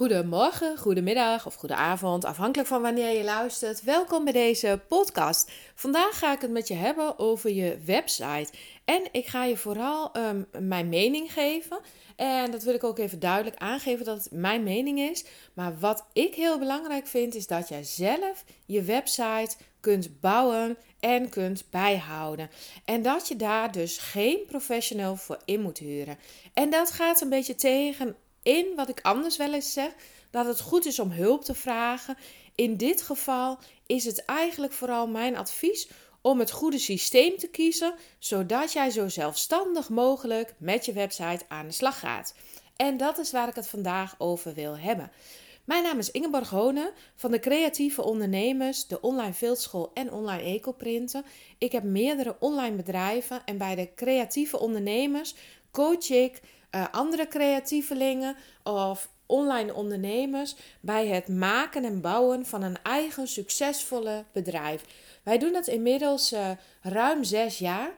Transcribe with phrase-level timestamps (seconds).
[0.00, 3.82] Goedemorgen, goedemiddag of goedenavond, afhankelijk van wanneer je luistert.
[3.82, 5.50] Welkom bij deze podcast.
[5.74, 8.48] Vandaag ga ik het met je hebben over je website.
[8.84, 11.78] En ik ga je vooral um, mijn mening geven.
[12.16, 15.24] En dat wil ik ook even duidelijk aangeven dat het mijn mening is.
[15.54, 21.28] Maar wat ik heel belangrijk vind, is dat jij zelf je website kunt bouwen en
[21.28, 22.50] kunt bijhouden.
[22.84, 26.18] En dat je daar dus geen professional voor in moet huren.
[26.54, 29.94] En dat gaat een beetje tegen in wat ik anders wel eens zeg,
[30.30, 32.16] dat het goed is om hulp te vragen.
[32.54, 35.88] In dit geval is het eigenlijk vooral mijn advies
[36.20, 41.66] om het goede systeem te kiezen, zodat jij zo zelfstandig mogelijk met je website aan
[41.66, 42.34] de slag gaat.
[42.76, 45.10] En dat is waar ik het vandaag over wil hebben.
[45.64, 51.24] Mijn naam is Ingeborg Honen van de Creatieve Ondernemers, de Online Veldschool en Online Ecoprinten.
[51.58, 55.34] Ik heb meerdere online bedrijven en bij de Creatieve Ondernemers
[55.70, 56.40] coach ik
[56.74, 64.24] uh, andere creatievelingen of online ondernemers bij het maken en bouwen van een eigen succesvolle
[64.32, 64.84] bedrijf.
[65.22, 66.50] Wij doen dat inmiddels uh,
[66.82, 67.90] ruim zes jaar.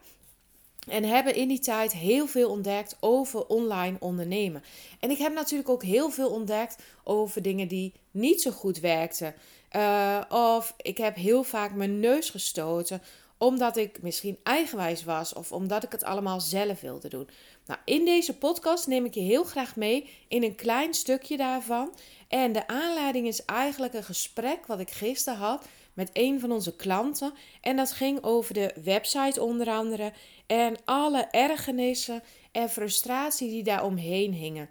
[0.88, 4.62] En hebben in die tijd heel veel ontdekt over online ondernemen.
[5.00, 9.34] En ik heb natuurlijk ook heel veel ontdekt over dingen die niet zo goed werkten.
[9.76, 13.02] Uh, of ik heb heel vaak mijn neus gestoten
[13.42, 17.28] omdat ik misschien eigenwijs was of omdat ik het allemaal zelf wilde doen.
[17.66, 21.94] Nou, in deze podcast neem ik je heel graag mee in een klein stukje daarvan.
[22.28, 26.76] En de aanleiding is eigenlijk een gesprek wat ik gisteren had met een van onze
[26.76, 27.32] klanten.
[27.60, 30.12] En dat ging over de website onder andere
[30.46, 34.70] en alle ergernissen en frustratie die daar omheen hingen.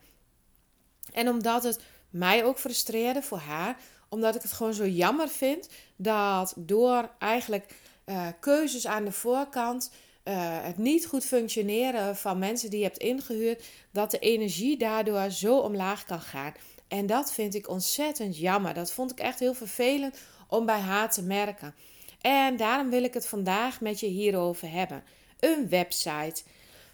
[1.13, 3.77] En omdat het mij ook frustreerde voor haar,
[4.09, 7.73] omdat ik het gewoon zo jammer vind dat door eigenlijk
[8.11, 9.91] uh, keuzes aan de voorkant
[10.23, 15.29] uh, het niet goed functioneren van mensen die je hebt ingehuurd, dat de energie daardoor
[15.29, 16.53] zo omlaag kan gaan.
[16.87, 18.73] En dat vind ik ontzettend jammer.
[18.73, 20.17] Dat vond ik echt heel vervelend
[20.47, 21.75] om bij haar te merken.
[22.21, 25.03] En daarom wil ik het vandaag met je hierover hebben.
[25.39, 26.43] Een website.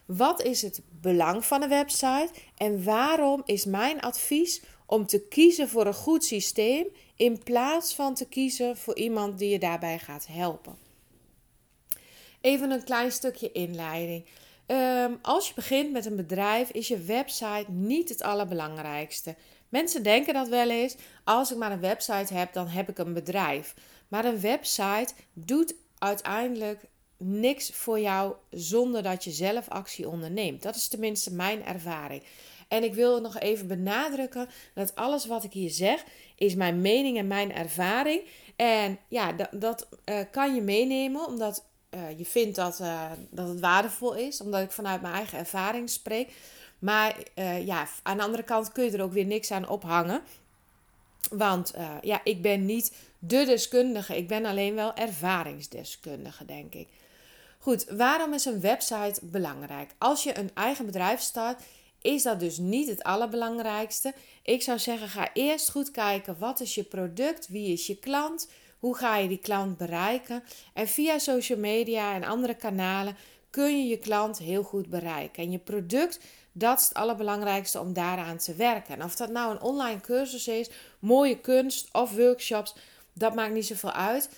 [0.06, 5.69] Wat is het belang van een website en waarom is mijn advies om te kiezen
[5.69, 6.85] voor een goed systeem
[7.16, 10.86] in plaats van te kiezen voor iemand die je daarbij gaat helpen?
[12.47, 14.25] Even een klein stukje inleiding.
[14.65, 19.35] Ehm, als je begint met een bedrijf, is je website niet het allerbelangrijkste.
[19.69, 20.95] Mensen denken dat wel eens.
[21.23, 23.73] Als ik maar een website heb, dan heb ik een bedrijf.
[24.07, 26.81] Maar een website doet uiteindelijk
[27.17, 30.61] niks voor jou zonder dat je zelf actie onderneemt.
[30.63, 32.23] Dat is tenminste mijn ervaring.
[32.67, 36.03] En ik wil nog even benadrukken dat alles wat ik hier zeg
[36.35, 38.21] is mijn mening en mijn ervaring.
[38.55, 41.65] En ja, dat, dat uh, kan je meenemen, omdat
[41.97, 45.89] uh, je vindt dat, uh, dat het waardevol is, omdat ik vanuit mijn eigen ervaring
[45.89, 46.31] spreek.
[46.79, 50.21] Maar uh, ja, aan de andere kant kun je er ook weer niks aan ophangen.
[51.29, 56.87] Want ja, ik ben niet de deskundige, ik ben alleen wel ervaringsdeskundige, denk ik.
[57.59, 59.91] Goed, waarom is een website belangrijk?
[59.97, 61.61] Als je een eigen bedrijf start,
[62.01, 64.13] is dat dus niet het allerbelangrijkste.
[64.41, 68.49] Ik zou zeggen, ga eerst goed kijken, wat is je product, wie is je klant,
[68.79, 70.43] hoe ga je die klant bereiken?
[70.73, 73.15] En via social media en andere kanalen
[73.49, 75.43] kun je je klant heel goed bereiken.
[75.43, 76.19] En je product,
[76.51, 78.95] dat is het allerbelangrijkste om daaraan te werken.
[78.95, 82.75] En of dat nou een online cursus is, mooie kunst of workshops,
[83.13, 84.29] dat maakt niet zoveel uit.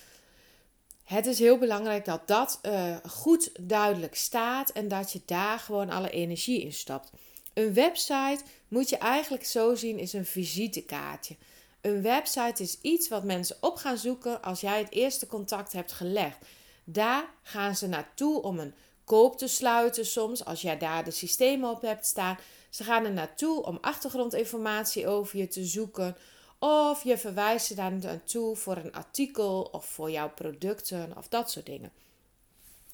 [1.03, 5.89] Het is heel belangrijk dat dat uh, goed duidelijk staat en dat je daar gewoon
[5.89, 7.11] alle energie in stopt.
[7.53, 11.35] Een website moet je eigenlijk zo zien is een visitekaartje.
[11.81, 15.91] Een website is iets wat mensen op gaan zoeken als jij het eerste contact hebt
[15.91, 16.38] gelegd.
[16.84, 18.73] Daar gaan ze naartoe om een
[19.03, 22.38] koop te sluiten soms, als jij daar de systemen op hebt staan.
[22.69, 26.18] Ze gaan er naartoe om achtergrondinformatie over je te zoeken.
[26.59, 31.51] Of je verwijst ze daar naartoe voor een artikel of voor jouw producten of dat
[31.51, 31.91] soort dingen.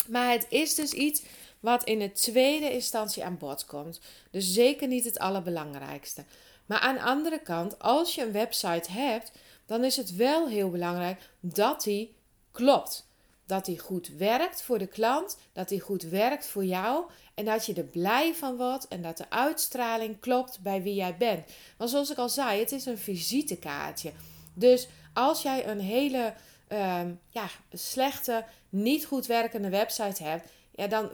[0.08, 1.22] Maar het is dus iets
[1.60, 4.00] wat in de tweede instantie aan bod komt.
[4.32, 6.26] Dus zeker niet het allerbelangrijkste.
[6.66, 9.32] Maar aan de andere kant, als je een website hebt,
[9.66, 12.16] dan is het wel heel belangrijk dat die
[12.52, 13.08] klopt.
[13.46, 17.66] Dat die goed werkt voor de klant, dat die goed werkt voor jou en dat
[17.66, 21.46] je er blij van wordt en dat de uitstraling klopt bij wie jij bent.
[21.78, 24.12] Want zoals ik al zei, het is een visitekaartje.
[24.54, 26.34] Dus als jij een hele
[26.70, 31.10] uh, ja, slechte, niet goed werkende website hebt, ja, dan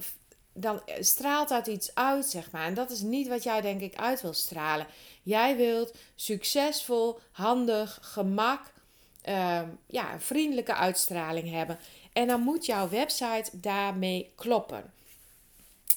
[0.53, 2.65] dan straalt dat iets uit, zeg maar.
[2.65, 4.87] En dat is niet wat jij, denk ik, uit wil stralen.
[5.23, 8.73] Jij wilt succesvol, handig, gemak,
[9.29, 11.79] uh, ja, vriendelijke uitstraling hebben.
[12.13, 14.93] En dan moet jouw website daarmee kloppen.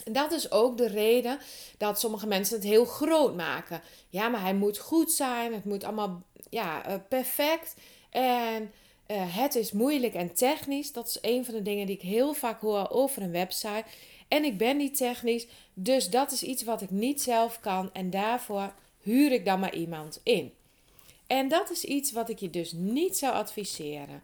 [0.04, 1.38] En dat is ook de reden
[1.78, 3.80] dat sommige mensen het heel groot maken.
[4.08, 7.74] Ja, maar hij moet goed zijn, het moet allemaal ja, uh, perfect.
[8.10, 8.72] En
[9.06, 10.92] uh, het is moeilijk en technisch.
[10.92, 13.84] Dat is een van de dingen die ik heel vaak hoor over een website.
[14.28, 17.90] En ik ben niet technisch, dus dat is iets wat ik niet zelf kan.
[17.92, 18.72] En daarvoor
[19.04, 20.52] huur ik dan maar iemand in.
[21.26, 24.22] En dat is iets wat ik je dus niet zou adviseren.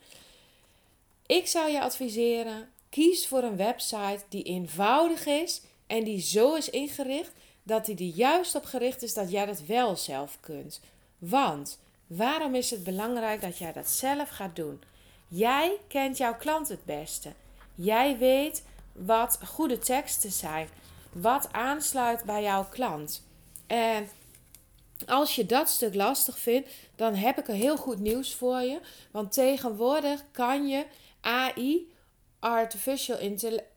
[1.26, 6.70] Ik zou je adviseren: kies voor een website die eenvoudig is en die zo is
[6.70, 7.32] ingericht
[7.62, 10.80] dat hij er juist op gericht is dat jij dat wel zelf kunt.
[11.18, 14.82] Want waarom is het belangrijk dat jij dat zelf gaat doen?
[15.28, 17.32] Jij kent jouw klant het beste.
[17.74, 20.68] Jij weet wat goede teksten zijn,
[21.12, 23.26] wat aansluit bij jouw klant.
[23.66, 24.08] En
[25.06, 28.80] als je dat stuk lastig vindt, dan heb ik een heel goed nieuws voor je.
[29.10, 30.84] Want tegenwoordig kan je
[31.20, 31.92] AI,
[32.38, 33.18] artificial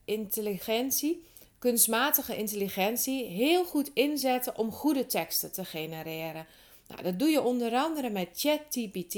[0.05, 1.25] intelligentie,
[1.59, 6.45] kunstmatige intelligentie, heel goed inzetten om goede teksten te genereren.
[6.87, 9.15] Nou, dat doe je onder andere met ChatGPT.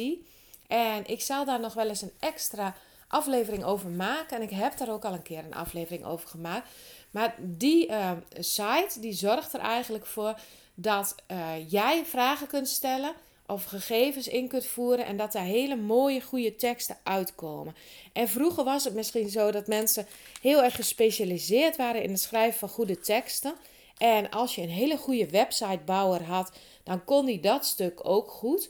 [0.67, 2.75] En ik zal daar nog wel eens een extra
[3.07, 4.37] aflevering over maken.
[4.37, 6.69] En ik heb daar ook al een keer een aflevering over gemaakt.
[7.11, 10.39] Maar die uh, site die zorgt er eigenlijk voor
[10.75, 13.13] dat uh, jij vragen kunt stellen
[13.47, 17.75] of gegevens in kunt voeren en dat daar hele mooie, goede teksten uitkomen.
[18.13, 20.07] En vroeger was het misschien zo dat mensen
[20.41, 23.55] heel erg gespecialiseerd waren in het schrijven van goede teksten.
[23.97, 26.51] En als je een hele goede websitebouwer had,
[26.83, 28.69] dan kon die dat stuk ook goed.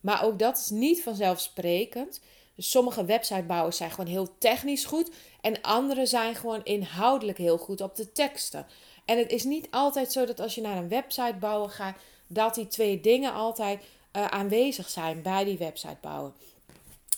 [0.00, 2.20] Maar ook dat is niet vanzelfsprekend.
[2.54, 5.10] Dus sommige websitebouwers zijn gewoon heel technisch goed
[5.40, 8.66] en andere zijn gewoon inhoudelijk heel goed op de teksten.
[9.06, 12.68] En het is niet altijd zo dat als je naar een websitebouwer gaat, dat die
[12.68, 16.32] twee dingen altijd uh, aanwezig zijn bij die websitebouwer.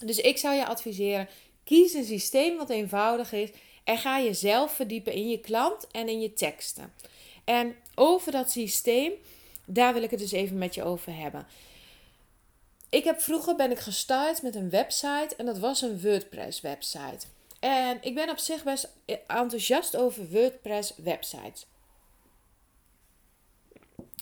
[0.04, 1.28] Dus ik zou je adviseren:
[1.64, 3.50] kies een systeem wat eenvoudig is
[3.84, 6.92] en ga jezelf verdiepen in je klant en in je teksten.
[7.44, 9.12] En over dat systeem,
[9.64, 11.46] daar wil ik het dus even met je over hebben.
[12.88, 17.26] Ik heb vroeger ben ik gestart met een website en dat was een WordPress website.
[17.60, 18.88] En ik ben op zich best
[19.26, 21.66] enthousiast over WordPress websites.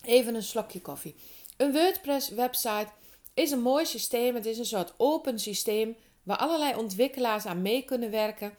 [0.06, 1.14] Even een slokje koffie.
[1.56, 2.88] Een WordPress website
[3.34, 4.34] is een mooi systeem.
[4.34, 8.54] Het is een soort open systeem waar allerlei ontwikkelaars aan mee kunnen werken.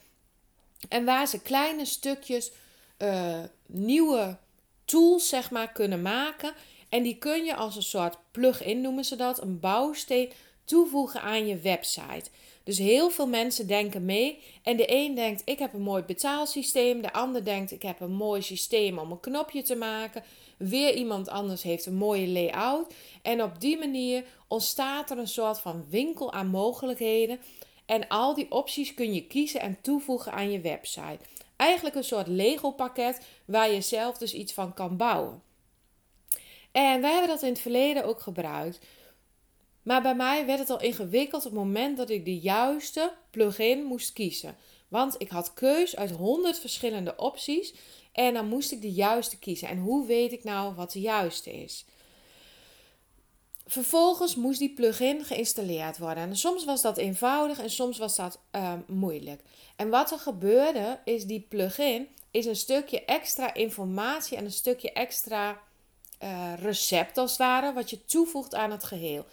[0.90, 2.52] En waar ze kleine stukjes
[2.98, 4.38] uh, nieuwe
[4.86, 6.54] tools zeg maar kunnen maken
[6.90, 10.32] en die kun je als een soort plug-in noemen ze dat, een bouwsteen
[10.64, 12.30] toevoegen aan je website.
[12.68, 14.40] Dus heel veel mensen denken mee.
[14.64, 17.02] En de een denkt: ik heb een mooi betaalsysteem.
[17.02, 20.24] De ander denkt: ik heb een mooi systeem om een knopje te maken.
[20.58, 22.94] Weer iemand anders heeft een mooie layout.
[23.22, 27.40] En op die manier ontstaat er een soort van winkel aan mogelijkheden.
[27.86, 31.20] En al die opties kun je kiezen en toevoegen aan je website.
[31.56, 35.42] Eigenlijk een soort Lego pakket waar je zelf dus iets van kan bouwen.
[36.72, 38.80] En wij hebben dat in het verleden ook gebruikt.
[39.88, 43.84] Maar bij mij werd het al ingewikkeld op het moment dat ik de juiste plugin
[43.84, 44.56] moest kiezen.
[44.88, 47.74] Want ik had keus uit 100 verschillende opties
[48.12, 49.68] en dan moest ik de juiste kiezen.
[49.68, 51.86] En hoe weet ik nou wat de juiste is?
[53.66, 56.24] Vervolgens moest die plugin geïnstalleerd worden.
[56.24, 59.42] En soms was dat eenvoudig en soms was dat uh, moeilijk.
[59.76, 64.92] En wat er gebeurde is die plugin is een stukje extra informatie en een stukje
[64.92, 65.62] extra
[66.24, 69.26] uh, recept als ware, wat je toevoegt aan het geheel.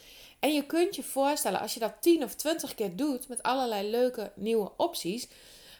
[0.44, 3.90] En je kunt je voorstellen, als je dat 10 of 20 keer doet met allerlei
[3.90, 5.28] leuke nieuwe opties,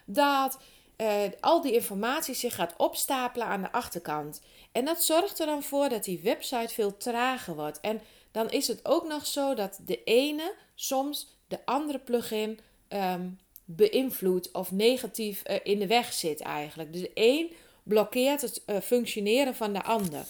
[0.05, 0.57] dat
[0.97, 1.07] uh,
[1.39, 4.41] al die informatie zich gaat opstapelen aan de achterkant.
[4.71, 7.79] En dat zorgt er dan voor dat die website veel trager wordt.
[7.79, 13.39] En dan is het ook nog zo dat de ene soms de andere plugin um,
[13.65, 16.93] beïnvloedt of negatief uh, in de weg zit eigenlijk.
[16.93, 20.25] Dus de een blokkeert het uh, functioneren van de ander.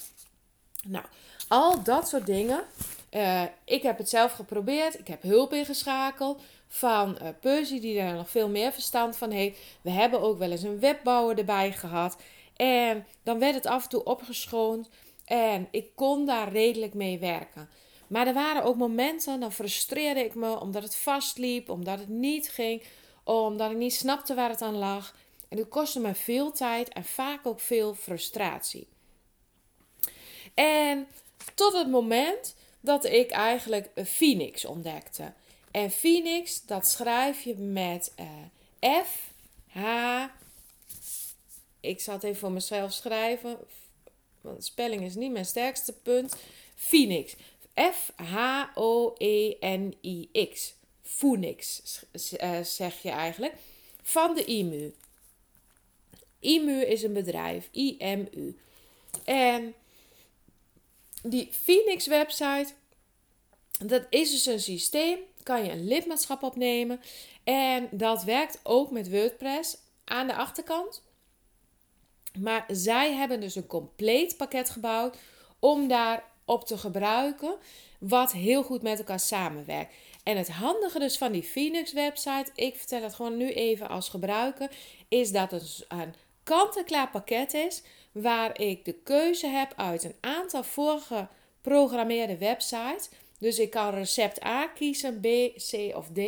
[0.84, 1.04] Nou,
[1.48, 2.64] al dat soort dingen.
[3.10, 4.98] Uh, ik heb het zelf geprobeerd.
[4.98, 9.58] Ik heb hulp ingeschakeld van uh, Percy, die er nog veel meer verstand van heeft.
[9.80, 12.16] We hebben ook wel eens een webbouwer erbij gehad.
[12.56, 14.88] En dan werd het af en toe opgeschoond.
[15.24, 17.68] En ik kon daar redelijk mee werken.
[18.06, 22.48] Maar er waren ook momenten, dan frustreerde ik me omdat het vastliep, omdat het niet
[22.48, 22.82] ging,
[23.24, 25.14] omdat ik niet snapte waar het aan lag.
[25.48, 28.88] En het kostte me veel tijd en vaak ook veel frustratie.
[30.54, 31.06] En
[31.54, 32.55] tot het moment
[32.86, 35.32] dat ik eigenlijk Phoenix ontdekte.
[35.70, 38.26] En Phoenix, dat schrijf je met uh,
[39.04, 39.32] F,
[39.66, 40.24] H.
[41.80, 43.58] Ik zal het even voor mezelf schrijven,
[44.40, 46.36] want spelling is niet mijn sterkste punt.
[46.74, 47.34] Phoenix.
[47.74, 48.24] F-H-O-E-N-I-X.
[51.02, 51.82] Phoenix
[52.40, 53.54] uh, zeg je eigenlijk.
[54.02, 54.94] Van de IMU.
[56.40, 58.58] IMU is een bedrijf, IMU.
[59.24, 59.74] En
[61.30, 62.66] die Phoenix website,
[63.78, 67.00] dat is dus een systeem, kan je een lidmaatschap opnemen.
[67.44, 71.02] En dat werkt ook met WordPress aan de achterkant.
[72.38, 75.16] Maar zij hebben dus een compleet pakket gebouwd
[75.58, 77.56] om daar op te gebruiken,
[77.98, 79.94] wat heel goed met elkaar samenwerkt.
[80.22, 84.08] En het handige dus van die Phoenix website, ik vertel het gewoon nu even als
[84.08, 84.70] gebruiker,
[85.08, 87.82] is dat het een kant-en-klaar pakket is
[88.22, 91.28] waar ik de keuze heb uit een aantal vorige
[91.60, 93.08] programmeerde websites.
[93.38, 95.26] Dus ik kan recept A kiezen, B,
[95.70, 96.20] C of D.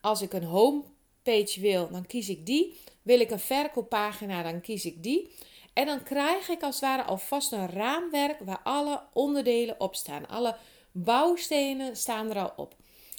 [0.00, 2.80] Als ik een homepage wil, dan kies ik die.
[3.02, 5.34] Wil ik een verkooppagina, dan kies ik die.
[5.72, 10.28] En dan krijg ik als het ware alvast een raamwerk waar alle onderdelen op staan.
[10.28, 10.56] Alle
[10.92, 12.76] bouwstenen staan er al op.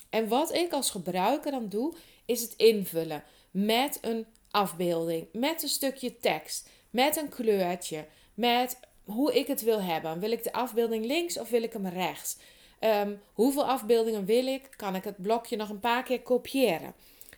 [0.10, 1.94] En wat ik als gebruiker dan doe,
[2.26, 9.34] is het invullen met een afbeelding, met een stukje tekst, met een kleurtje, met hoe
[9.34, 10.20] ik het wil hebben.
[10.20, 12.38] Wil ik de afbeelding links of wil ik hem rechts?
[12.80, 14.70] Ehm, hoeveel afbeeldingen wil ik?
[14.76, 16.94] Kan ik het blokje nog een paar keer kopiëren?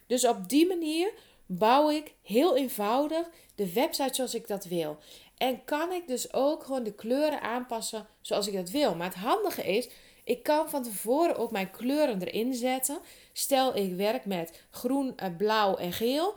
[0.08, 1.14] Dus op die manier
[1.46, 4.98] bouw ik heel eenvoudig de website zoals ik dat wil.
[5.38, 8.96] En kan ik dus ook gewoon de kleuren aanpassen zoals ik dat wil.
[8.96, 9.90] Maar het handige is,
[10.24, 13.00] ik kan van tevoren ook mijn kleuren erin zetten.
[13.34, 16.36] Stel ik werk met groen, eh, blauw en geel.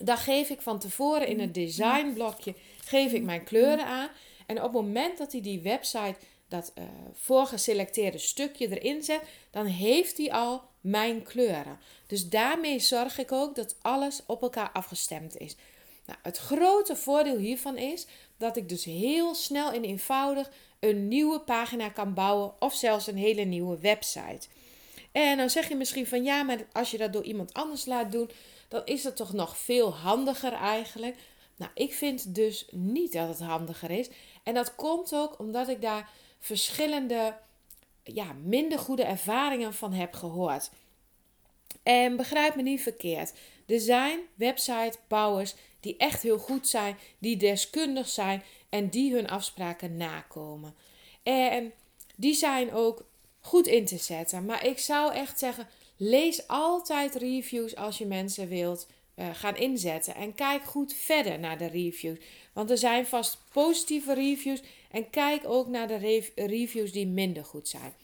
[0.00, 4.08] Dan geef ik van tevoren in het designblokje geef ik mijn kleuren aan.
[4.46, 6.16] En op het moment dat hij die website
[6.48, 11.78] dat uh, voorgeselecteerde stukje erin zet, dan heeft hij al mijn kleuren.
[12.06, 15.56] Dus daarmee zorg ik ook dat alles op elkaar afgestemd is.
[16.06, 20.50] Nou, het grote voordeel hiervan is dat ik dus heel snel en eenvoudig
[20.80, 24.48] een nieuwe pagina kan bouwen of zelfs een hele nieuwe website.
[25.12, 28.12] En dan zeg je misschien van ja, maar als je dat door iemand anders laat
[28.12, 28.30] doen,
[28.68, 31.16] dan is dat toch nog veel handiger eigenlijk.
[31.56, 34.08] Nou, ik vind dus niet dat het handiger is.
[34.42, 37.36] En dat komt ook omdat ik daar verschillende,
[38.02, 40.70] ja, minder goede ervaringen van heb gehoord.
[41.82, 43.32] En begrijp me niet verkeerd.
[43.66, 49.96] Er zijn websitebouwers die echt heel goed zijn, die deskundig zijn en die hun afspraken
[49.96, 50.74] nakomen.
[51.22, 51.72] En
[52.16, 53.04] die zijn ook
[53.40, 54.44] goed in te zetten.
[54.44, 58.86] Maar ik zou echt zeggen: lees altijd reviews als je mensen wilt
[59.16, 60.14] uh, gaan inzetten.
[60.14, 62.18] En kijk goed verder naar de reviews.
[62.52, 64.62] Want er zijn vast positieve reviews.
[64.90, 67.94] En kijk ook naar de reviews die minder goed zijn.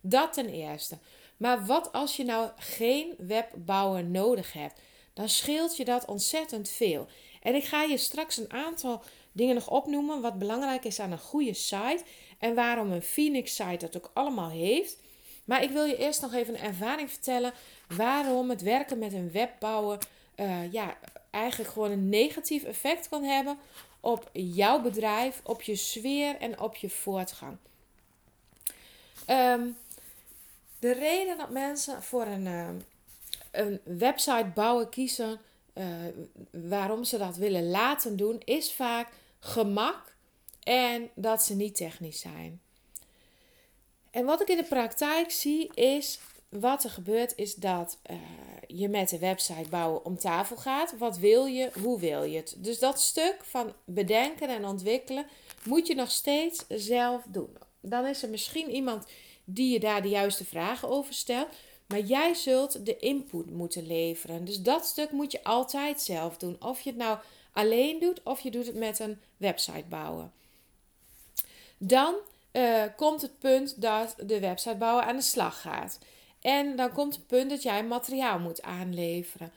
[0.00, 0.98] Dat ten eerste.
[1.36, 4.80] Maar wat als je nou geen webbouwer nodig hebt?
[5.14, 7.06] Dan scheelt je dat ontzettend veel.
[7.42, 10.20] En ik ga je straks een aantal dingen nog opnoemen.
[10.20, 12.02] Wat belangrijk is aan een goede site.
[12.38, 15.01] En waarom een Phoenix site dat ook allemaal heeft.
[15.44, 17.52] Maar ik wil je eerst nog even een ervaring vertellen.
[17.88, 19.98] Waarom het werken met een webbouwer
[20.36, 20.96] uh, ja,
[21.30, 23.58] eigenlijk gewoon een negatief effect kan hebben
[24.00, 27.56] op jouw bedrijf, op je sfeer en op je voortgang.
[29.28, 29.76] Um,
[30.78, 32.68] de reden dat mensen voor een, uh,
[33.50, 35.40] een website bouwen kiezen,
[35.74, 35.86] uh,
[36.50, 39.08] waarom ze dat willen laten doen, is vaak
[39.38, 40.14] gemak
[40.62, 42.61] en dat ze niet technisch zijn.
[44.12, 48.16] En wat ik in de praktijk zie is, wat er gebeurt is dat uh,
[48.66, 50.98] je met de website bouwen om tafel gaat.
[50.98, 51.70] Wat wil je?
[51.82, 52.54] Hoe wil je het?
[52.58, 55.26] Dus dat stuk van bedenken en ontwikkelen
[55.64, 57.56] moet je nog steeds zelf doen.
[57.80, 59.06] Dan is er misschien iemand
[59.44, 61.48] die je daar de juiste vragen over stelt.
[61.86, 64.44] Maar jij zult de input moeten leveren.
[64.44, 66.56] Dus dat stuk moet je altijd zelf doen.
[66.60, 67.18] Of je het nou
[67.52, 70.32] alleen doet of je doet het met een website bouwen.
[71.78, 72.14] Dan
[72.52, 75.98] uh, komt het punt dat de website bouwen aan de slag gaat.
[76.40, 79.52] En dan komt het punt dat jij materiaal moet aanleveren.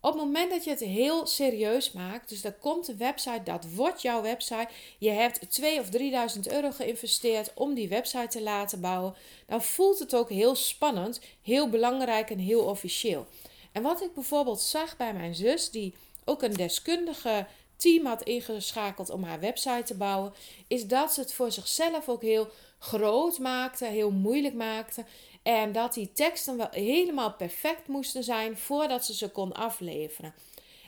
[0.00, 3.66] Op het moment dat je het heel serieus maakt, dus dat komt een website, dat
[3.74, 4.68] wordt jouw website.
[4.98, 9.14] Je hebt 2 of 3000 euro geïnvesteerd om die website te laten bouwen.
[9.46, 13.26] Dan voelt het ook heel spannend, heel belangrijk en heel officieel.
[13.72, 17.46] En wat ik bijvoorbeeld zag bij mijn zus, die ook een deskundige
[17.76, 20.32] team had ingeschakeld om haar website te bouwen,
[20.68, 25.04] is dat ze het voor zichzelf ook heel groot maakte, heel moeilijk maakte.
[25.42, 30.34] En dat die teksten wel helemaal perfect moesten zijn voordat ze ze kon afleveren.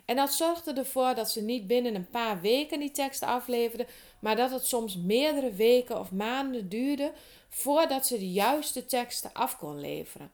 [0.05, 3.87] En dat zorgde ervoor dat ze niet binnen een paar weken die teksten afleverde,
[4.19, 7.13] maar dat het soms meerdere weken of maanden duurde
[7.49, 10.31] voordat ze de juiste teksten af kon leveren.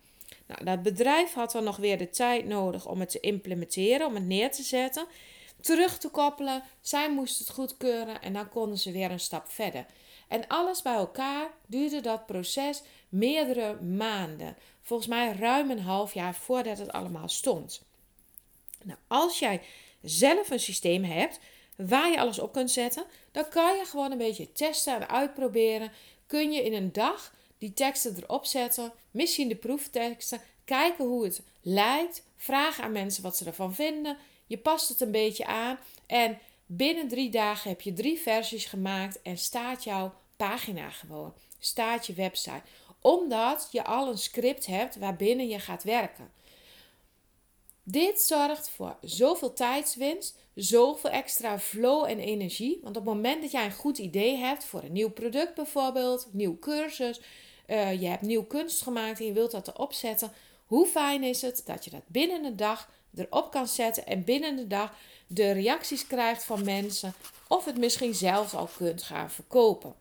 [0.47, 4.15] Nou, dat bedrijf had dan nog weer de tijd nodig om het te implementeren, om
[4.15, 5.07] het neer te zetten,
[5.63, 6.63] terug te koppelen.
[6.81, 9.87] Zij moesten het goedkeuren en dan konden ze weer een stap verder.
[10.29, 14.57] En alles bij elkaar duurde dat proces meerdere maanden.
[14.83, 17.83] Volgens mij ruim een half jaar voordat het allemaal stond.
[18.83, 19.63] Nou, als jij
[20.03, 21.41] zelf een systeem hebt
[21.77, 23.05] waar je alles op kunt zetten.
[23.33, 25.93] Dan kan je gewoon een beetje testen en uitproberen.
[26.27, 31.43] Kun je in een dag die teksten erop zetten, misschien de proefteksten, kijken hoe het
[31.61, 34.17] lijkt, vragen aan mensen wat ze ervan vinden.
[34.53, 39.23] Je past het een beetje aan en binnen drie dagen heb je drie versies gemaakt
[39.23, 42.63] en staat jouw pagina gewoon, staat je website.
[43.01, 46.33] Omdat je al een script hebt waarbinnen je gaat werken.
[47.83, 52.79] Dit zorgt voor zoveel tijdswinst, zoveel extra flow en energie.
[52.83, 56.29] Want op het moment dat jij een goed idee hebt voor een nieuw product bijvoorbeeld,
[56.33, 57.21] nieuw cursus,
[57.67, 60.33] uh, je hebt nieuw kunst gemaakt en je wilt dat erop zetten.
[60.67, 64.57] Hoe fijn is het dat je dat binnen een dag erop kan zetten en binnen
[64.57, 64.95] de dag
[65.27, 67.15] de reacties krijgt van mensen
[67.49, 69.95] of het misschien zelf al kunt gaan verkopen.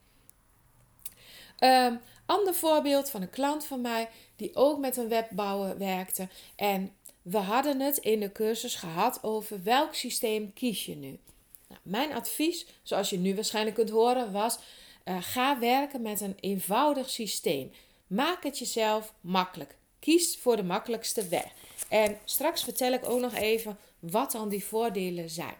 [1.60, 6.96] Um, ander voorbeeld van een klant van mij die ook met een webbouwer werkte en
[7.22, 11.20] we hadden het in de cursus gehad over welk systeem kies je nu.
[11.68, 14.60] Nou, mijn advies, zoals je nu waarschijnlijk kunt horen, was:
[15.06, 17.72] uh, ga werken met een eenvoudig systeem.
[18.08, 19.76] Maak het jezelf makkelijk.
[20.00, 21.52] Kies voor de makkelijkste weg.
[21.92, 25.56] En straks vertel ik ook nog even wat dan die voordelen zijn.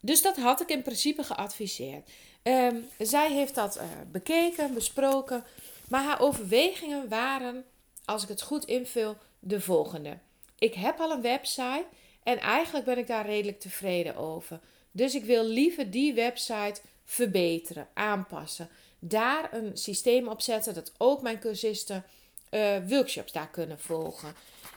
[0.00, 2.10] Dus dat had ik in principe geadviseerd.
[2.42, 3.82] Um, zij heeft dat uh,
[4.12, 5.44] bekeken, besproken.
[5.88, 7.64] Maar haar overwegingen waren,
[8.04, 10.18] als ik het goed invul, de volgende
[10.64, 11.86] ik heb al een website
[12.22, 14.60] en eigenlijk ben ik daar redelijk tevreden over.
[14.90, 18.68] Dus ik wil liever die website verbeteren, aanpassen.
[18.98, 22.04] Daar een systeem op zetten dat ook mijn cursisten
[22.50, 24.34] uh, workshops daar kunnen volgen.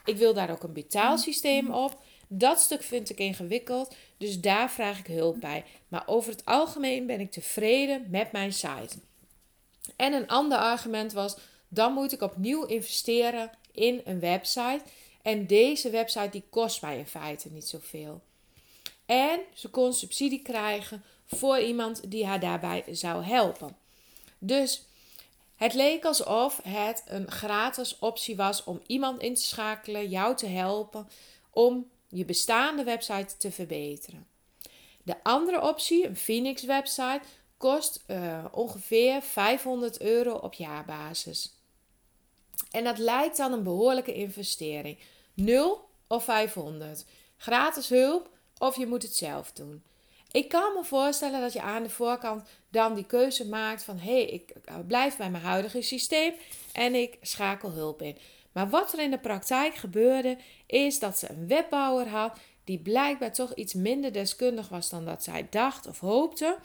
[0.08, 2.00] Ik wil daar ook een betaalsysteem op.
[2.28, 5.64] Dat stuk vind ik ingewikkeld, dus daar vraag ik hulp bij.
[5.88, 8.96] Maar over het algemeen ben ik tevreden met mijn site.
[9.96, 11.36] En een ander argument was:
[11.68, 14.80] dan moet ik opnieuw investeren in een website.
[15.22, 18.20] En deze website die kost mij in feite niet zoveel.
[19.06, 23.76] En ze kon subsidie krijgen voor iemand die haar daarbij zou helpen.
[24.38, 24.82] Dus
[25.58, 30.46] het leek alsof het een gratis optie was om iemand in te schakelen, jou te
[30.46, 31.08] helpen
[31.50, 34.26] om je bestaande website te verbeteren.
[35.02, 37.20] De andere optie, een Phoenix website,
[37.56, 41.52] kost uh, ongeveer 500 euro op jaarbasis.
[42.70, 44.98] En dat lijkt dan een behoorlijke investering.
[45.34, 47.04] 0 of 500.
[47.36, 49.82] Gratis hulp of je moet het zelf doen.
[50.30, 54.12] Ik kan me voorstellen dat je aan de voorkant dan die keuze maakt van hé,
[54.12, 54.52] hey, ik
[54.86, 56.34] blijf bij mijn huidige systeem
[56.72, 58.16] en ik schakel hulp in.
[58.52, 60.36] Maar wat er in de praktijk gebeurde,
[60.66, 65.24] is dat ze een webbouwer had die blijkbaar toch iets minder deskundig was dan dat
[65.24, 66.58] zij dacht of hoopte.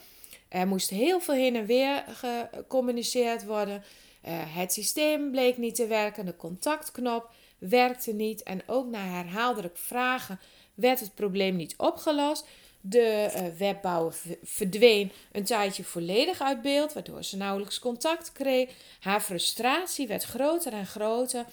[0.50, 3.84] Er moest heel veel heen en weer gecommuniceerd worden.
[4.26, 9.78] Uh, het systeem bleek niet te werken, de contactknop werkte niet en ook na herhaaldelijk
[9.78, 10.40] vragen
[10.74, 12.48] werd het probleem niet opgelost.
[12.86, 18.70] De uh, webbouwer verdween een tijdje volledig uit beeld, waardoor ze nauwelijks contact kreeg.
[19.00, 21.46] Haar frustratie werd groter en groter.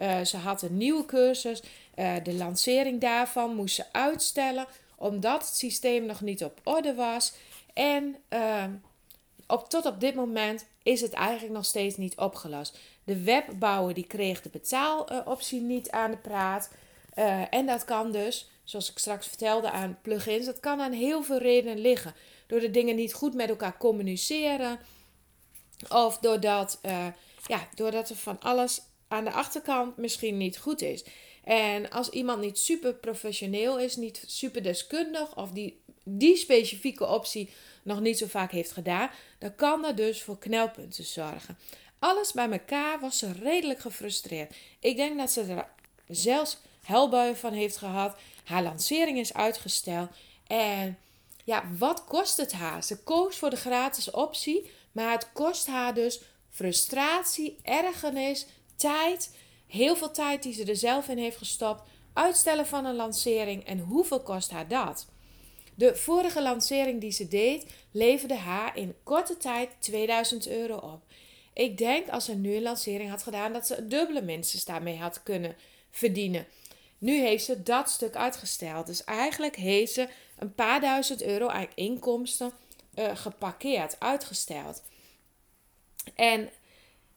[0.00, 1.62] Uh, ze had een nieuwe cursus.
[1.96, 7.32] Uh, de lancering daarvan moest ze uitstellen, omdat het systeem nog niet op orde was.
[7.74, 8.70] En ehm,
[9.46, 12.78] op, tot op dit moment is het eigenlijk nog steeds niet opgelost.
[13.04, 16.70] De webbouwer die kreeg de betaaloptie niet aan de praat.
[17.50, 21.38] En dat kan dus, zoals ik straks vertelde aan plugins, dat kan aan heel veel
[21.38, 22.14] redenen liggen.
[22.46, 24.78] Door de dingen niet goed met elkaar communiceren.
[25.88, 27.06] Of doordat, uh,
[27.46, 31.04] ja, doordat er van alles aan de achterkant misschien niet goed is.
[31.44, 37.50] En als iemand niet super professioneel is, niet super deskundig of die, die specifieke optie
[37.82, 41.58] nog niet zo vaak heeft gedaan, dan kan dat dus voor knelpunten zorgen.
[41.98, 44.54] Alles bij elkaar was ze redelijk gefrustreerd.
[44.80, 45.68] Ik denk dat ze er
[46.08, 48.16] zelfs helbuien van heeft gehad.
[48.44, 50.08] Haar lancering is uitgesteld.
[50.46, 50.98] En
[51.44, 52.84] ja, wat kost het haar?
[52.84, 56.20] Ze koos voor de gratis optie, maar het kost haar dus
[56.50, 58.46] frustratie, ergernis,
[58.76, 59.36] tijd.
[59.66, 61.82] Heel veel tijd die ze er zelf in heeft gestopt.
[62.12, 63.66] Uitstellen van een lancering.
[63.66, 65.06] En hoeveel kost haar dat?
[65.74, 71.02] De vorige lancering die ze deed, leverde haar in korte tijd 2000 euro op.
[71.54, 74.96] Ik denk als ze nu een lancering had gedaan, dat ze het dubbele minstens daarmee
[74.96, 75.56] had kunnen
[75.90, 76.46] verdienen.
[76.98, 78.86] Nu heeft ze dat stuk uitgesteld.
[78.86, 82.52] Dus eigenlijk heeft ze een paar duizend euro aan inkomsten
[82.94, 84.82] uh, geparkeerd, uitgesteld.
[86.14, 86.50] En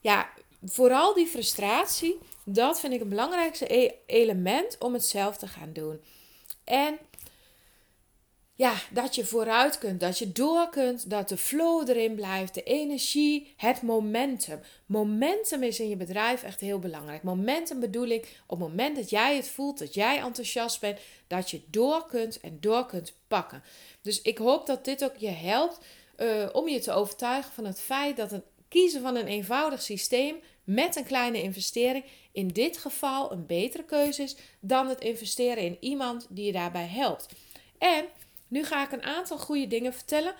[0.00, 0.30] ja,
[0.64, 5.72] vooral die frustratie, dat vind ik een belangrijkste e-, element om het zelf te gaan
[5.72, 6.00] doen.
[6.64, 6.98] En
[8.60, 12.62] ja, dat je vooruit kunt, dat je door kunt, dat de flow erin blijft, de
[12.62, 14.60] energie, het momentum.
[14.86, 17.22] Momentum is in je bedrijf echt heel belangrijk.
[17.22, 21.50] Momentum bedoel ik op het moment dat jij het voelt, dat jij enthousiast bent, dat
[21.50, 23.62] je door kunt en door kunt pakken.
[24.02, 25.78] Dus ik hoop dat dit ook je helpt
[26.18, 30.36] uh, om je te overtuigen van het feit dat het kiezen van een eenvoudig systeem
[30.64, 35.76] met een kleine investering in dit geval een betere keuze is dan het investeren in
[35.80, 37.26] iemand die je daarbij helpt.
[37.78, 38.04] En
[38.50, 40.34] nu ga ik een aantal goede dingen vertellen.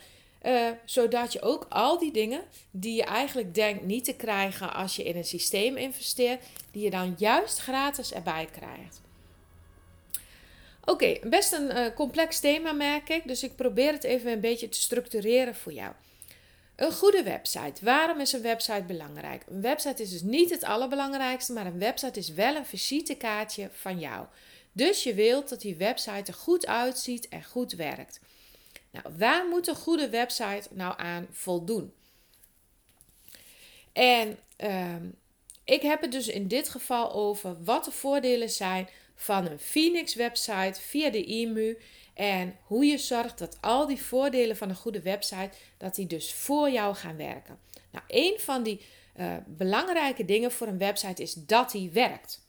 [0.46, 4.96] Uh, zodat je ook al die dingen die je eigenlijk denkt niet te krijgen als
[4.96, 9.00] je in een systeem investeert, die je dan juist gratis erbij krijgt.
[10.84, 14.68] Oké, best een uh, complex thema merk ik, dus ik probeer het even een beetje
[14.68, 15.92] te structureren voor jou.
[16.76, 17.84] Een goede website.
[17.84, 19.42] Waarom is een website belangrijk?
[19.48, 23.98] Een website is dus niet het allerbelangrijkste, maar een website is wel een visitekaartje van
[23.98, 24.26] jou.
[24.72, 28.20] Dus je wilt dat die website er goed uitziet en goed werkt.
[28.90, 31.92] Nou, waar moet een goede website nou aan voldoen?
[33.92, 34.94] En uh,
[35.64, 40.14] ik heb het dus in dit geval over wat de voordelen zijn van een Phoenix
[40.14, 41.78] website via de IMU
[42.14, 46.34] en hoe je zorgt dat al die voordelen van een goede website dat die dus
[46.34, 47.58] voor jou gaan werken.
[47.90, 48.80] Nou, een van die
[49.16, 52.40] uh, belangrijke dingen voor een website is dat die werkt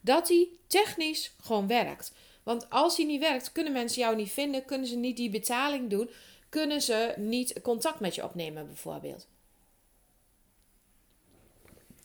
[0.00, 2.12] dat die technisch gewoon werkt.
[2.42, 5.90] Want als die niet werkt, kunnen mensen jou niet vinden, kunnen ze niet die betaling
[5.90, 6.10] doen,
[6.48, 9.26] kunnen ze niet contact met je opnemen, bijvoorbeeld.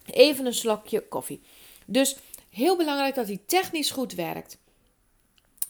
[0.06, 1.42] Even een slokje koffie.
[1.86, 2.16] Dus
[2.50, 4.58] heel belangrijk dat hij technisch goed werkt.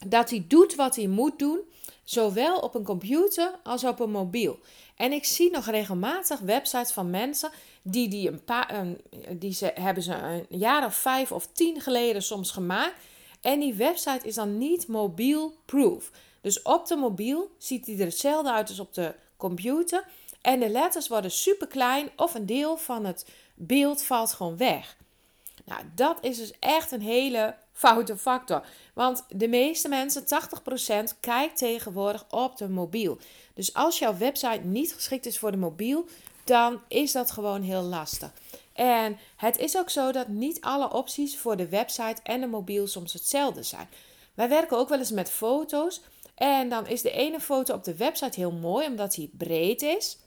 [0.06, 1.60] Dat hij doet wat hij moet doen,
[2.04, 4.58] zowel op een computer als op een mobiel.
[4.96, 7.50] En ik zie nog regelmatig websites van mensen
[7.82, 8.84] die, die, een paar,
[9.30, 12.94] die ze, hebben ze een jaar of vijf of tien geleden soms gemaakt.
[13.40, 16.10] En die website is dan niet mobiel proof.
[16.40, 20.04] Dus op de mobiel ziet die er hetzelfde uit als op de computer.
[20.40, 24.96] En de letters worden super klein of een deel van het beeld valt gewoon weg.
[25.64, 28.66] Nou, dat is dus echt een hele foute factor.
[28.94, 33.18] Want de meeste mensen, 80%, kijkt tegenwoordig op de mobiel.
[33.54, 36.06] Dus als jouw website niet geschikt is voor de mobiel,
[36.44, 38.32] dan is dat gewoon heel lastig.
[38.72, 42.86] En het is ook zo dat niet alle opties voor de website en de mobiel
[42.86, 43.88] soms hetzelfde zijn.
[44.34, 46.00] Wij werken ook wel eens met foto's.
[46.34, 50.18] En dan is de ene foto op de website heel mooi omdat hij breed is.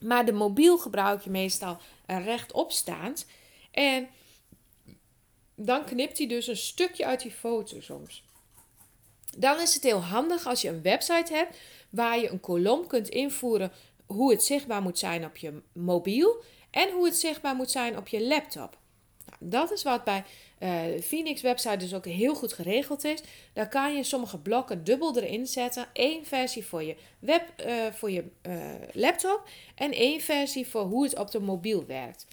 [0.00, 3.26] Maar de mobiel gebruik je meestal rechtopstaand.
[3.70, 4.08] En
[5.64, 8.24] dan knipt hij dus een stukje uit die foto soms.
[9.38, 11.56] Dan is het heel handig als je een website hebt
[11.90, 13.72] waar je een kolom kunt invoeren
[14.06, 18.08] hoe het zichtbaar moet zijn op je mobiel en hoe het zichtbaar moet zijn op
[18.08, 18.78] je laptop.
[19.26, 20.24] Nou, dat is wat bij
[20.60, 23.20] uh, Phoenix website dus ook heel goed geregeld is.
[23.52, 25.86] Daar kan je sommige blokken dubbel erin zetten.
[25.92, 28.54] Eén versie voor je, web, uh, voor je uh,
[28.92, 32.26] laptop en één versie voor hoe het op de mobiel werkt.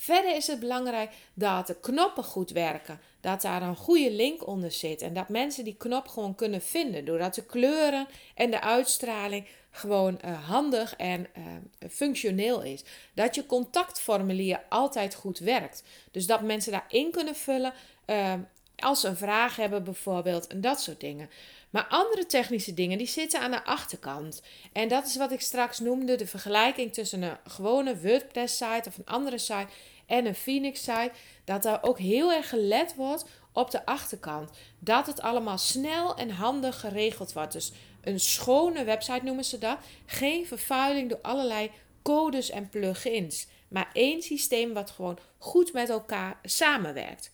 [0.00, 3.00] Verder is het belangrijk dat de knoppen goed werken.
[3.20, 5.02] Dat daar een goede link onder zit.
[5.02, 7.04] En dat mensen die knop gewoon kunnen vinden.
[7.04, 11.44] Doordat de kleuren en de uitstraling gewoon uh, handig en uh,
[11.90, 12.84] functioneel is.
[13.14, 15.82] Dat je contactformulier altijd goed werkt.
[16.10, 17.72] Dus dat mensen daarin kunnen vullen
[18.06, 18.32] uh,
[18.76, 21.30] als ze een vraag hebben bijvoorbeeld en dat soort dingen.
[21.70, 24.42] Maar andere technische dingen die zitten aan de achterkant.
[24.72, 28.98] En dat is wat ik straks noemde, de vergelijking tussen een gewone WordPress site of
[28.98, 29.66] een andere site
[30.06, 31.12] en een Phoenix site.
[31.44, 34.50] Dat daar ook heel erg gelet wordt op de achterkant.
[34.78, 37.52] Dat het allemaal snel en handig geregeld wordt.
[37.52, 39.78] Dus een schone website noemen ze dat.
[40.06, 41.70] Geen vervuiling door allerlei
[42.02, 43.46] codes en plugins.
[43.68, 47.30] Maar één systeem wat gewoon goed met elkaar samenwerkt.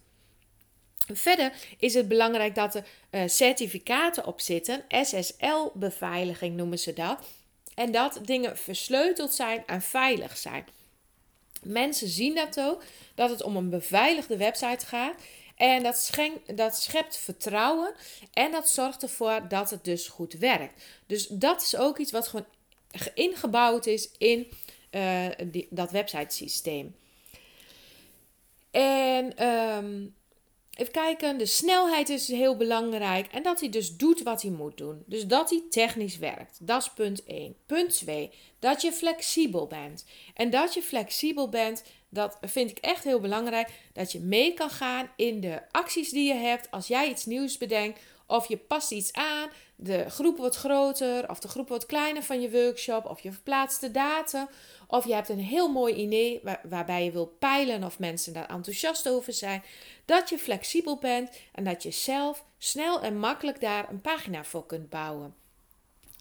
[1.13, 4.85] Verder is het belangrijk dat er uh, certificaten op zitten.
[4.89, 7.27] SSL-beveiliging noemen ze dat.
[7.75, 10.65] En dat dingen versleuteld zijn en veilig zijn.
[11.63, 12.83] Mensen zien dat ook,
[13.15, 15.15] dat het om een beveiligde website gaat.
[15.57, 16.11] En dat,
[16.55, 17.95] dat schept vertrouwen
[18.33, 20.85] en dat zorgt ervoor dat het dus goed werkt.
[21.07, 22.47] Dus dat is ook iets wat gewoon
[23.15, 24.47] ingebouwd is in
[25.45, 26.97] die, dat websitesysteem.
[28.71, 30.15] En um,
[30.75, 34.77] even kijken, de snelheid is heel belangrijk en dat hij dus doet wat hij moet
[34.77, 35.03] doen.
[35.07, 36.59] Dus dat hij technisch werkt.
[36.61, 37.57] Dat is punt 1.
[37.67, 40.05] Punt 2, dat je flexibel bent.
[40.35, 43.69] En dat je flexibel bent, dat vind ik echt heel belangrijk.
[43.93, 46.71] Dat je mee kan gaan in de acties die je hebt.
[46.71, 51.39] Als jij iets nieuws bedenkt of je past iets aan, de groep wordt groter of
[51.39, 54.49] de groep wordt kleiner van je workshop of je verplaatst de datum.
[54.87, 59.09] Of je hebt een heel mooi idee waarbij je wil peilen of mensen daar enthousiast
[59.09, 59.63] over zijn.
[60.05, 64.67] Dat je flexibel bent en dat je zelf snel en makkelijk daar een pagina voor
[64.67, 65.35] kunt bouwen.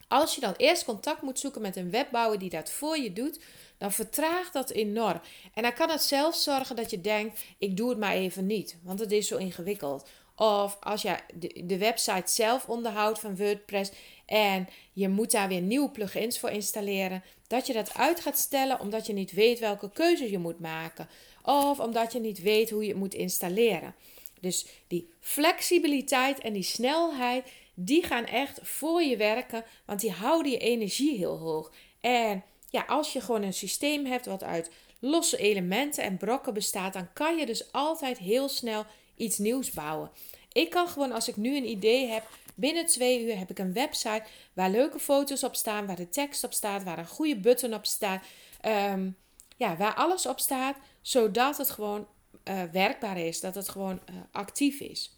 [0.08, 3.40] Als je dan eerst contact moet zoeken met een webbouwer die dat voor je doet,
[3.78, 5.22] dan vertraagt dat enorm.
[5.54, 8.78] En dan kan het zelfs zorgen dat je denkt: ik doe het maar even niet,
[8.84, 10.10] want het is zo ingewikkeld.
[10.36, 11.16] Of als je
[11.64, 13.92] de, website zelf onderhoudt van WordPress
[14.26, 18.80] en je moet daar weer nieuwe plugins voor installeren, dat je dat uit gaat stellen
[18.80, 21.10] omdat je niet weet welke keuze je moet maken.
[21.44, 23.96] Of omdat je niet weet hoe je het moet installeren.
[24.40, 30.52] Dus die flexibiliteit en die snelheid, die gaan echt voor je werken, want die houden
[30.52, 31.72] je energie heel hoog.
[32.02, 36.94] En ja, als je gewoon een systeem hebt wat uit losse elementen en brokken bestaat,
[36.94, 38.86] dan kan je dus altijd heel snel
[39.16, 40.12] iets nieuws bouwen.
[40.52, 43.74] Ik kan gewoon, als ik nu een idee heb, binnen twee uur heb ik een
[43.74, 44.24] website
[44.54, 47.86] waar leuke foto's op staan, waar de tekst op staat, waar een goede button op
[47.86, 48.24] staat.
[48.62, 49.10] Ehm,
[49.58, 52.08] ja, waar alles op staat, zodat het gewoon
[52.44, 55.18] uh, werkbaar is, dat het gewoon uh, actief is.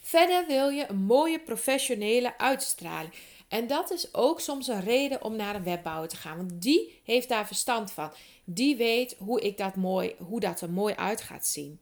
[0.00, 3.12] Verder wil je een mooie professionele uitstraling.
[3.48, 6.36] En dat is ook soms een reden om naar een webbouwer te gaan.
[6.36, 8.12] Want die heeft daar verstand van.
[8.44, 11.80] Die weet hoe, ik dat, mooi, hoe dat er mooi uit gaat zien.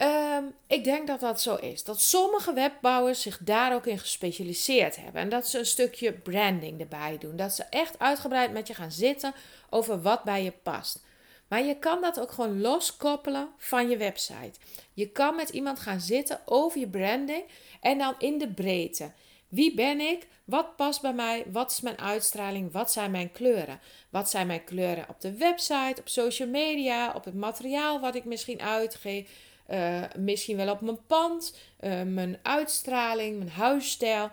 [0.00, 1.84] Um, ik denk dat dat zo is.
[1.84, 5.20] Dat sommige webbouwers zich daar ook in gespecialiseerd hebben.
[5.20, 7.36] En dat ze een stukje branding erbij doen.
[7.36, 9.34] Dat ze echt uitgebreid met je gaan zitten
[9.70, 11.04] over wat bij je past.
[11.48, 14.58] Maar je kan dat ook gewoon loskoppelen van je website.
[14.92, 17.44] Je kan met iemand gaan zitten over je branding
[17.80, 19.10] en dan in de breedte.
[19.48, 20.26] Wie ben ik?
[20.44, 21.44] Wat past bij mij?
[21.52, 22.72] Wat is mijn uitstraling?
[22.72, 23.80] Wat zijn mijn kleuren?
[24.10, 28.24] Wat zijn mijn kleuren op de website, op social media, op het materiaal wat ik
[28.24, 29.28] misschien uitgeef?
[29.70, 34.30] Uh, misschien wel op mijn pand, uh, mijn uitstraling, mijn huisstijl.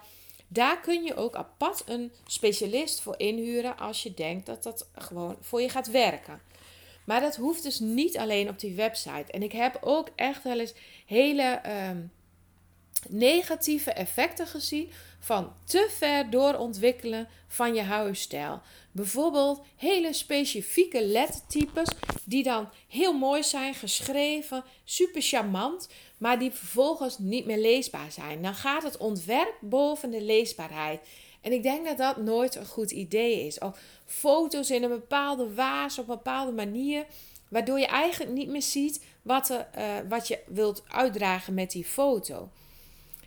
[0.48, 5.38] Daar kun je ook apart een specialist voor inhuren als je denkt dat dat gewoon
[5.41, 6.41] voor je gaat werken.
[7.06, 9.32] Maar dat hoeft dus niet alleen op die website.
[9.32, 10.74] En ik heb ook echt wel eens
[11.06, 12.12] hele um,
[13.10, 18.62] negatieve effecten gezien van te ver doorontwikkelen van je huisstijl.
[18.92, 21.90] Bijvoorbeeld hele specifieke lettertypes
[22.24, 28.42] die dan heel mooi zijn geschreven, super charmant, maar die vervolgens niet meer leesbaar zijn.
[28.42, 31.02] Dan gaat het ontwerp boven de leesbaarheid.
[31.42, 33.60] En ik denk dat dat nooit een goed idee is.
[33.60, 37.06] Of foto's in een bepaalde waas op een bepaalde manier,
[37.48, 39.66] waardoor je eigenlijk niet meer ziet wat, uh,
[40.10, 42.50] wat je wilt uitdragen met die foto.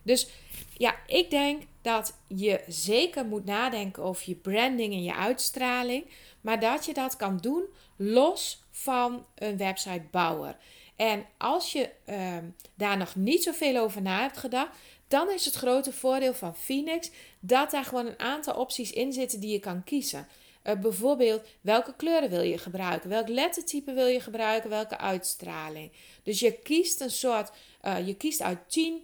[0.03, 0.29] Dus
[0.77, 6.05] ja, ik denk dat je zeker moet nadenken over je branding en je uitstraling,
[6.41, 7.65] maar dat je dat kan doen
[7.97, 10.57] los van een websitebouwer.
[10.97, 12.37] En als je uh,
[12.75, 14.77] daar nog niet zoveel over na hebt gedacht,
[15.09, 17.11] dan is het grote voordeel van Phoenix
[17.41, 20.29] dat daar gewoon een aantal opties in zitten die je kan kiezen.
[20.65, 23.11] Uh, bijvoorbeeld, welke kleuren wil je gebruiken?
[23.11, 24.71] Welk lettertype wil je gebruiken?
[24.71, 25.93] Welke uitstraling?
[26.23, 27.51] Dus je kiest een soort,
[27.83, 29.03] uh, je kiest uit 10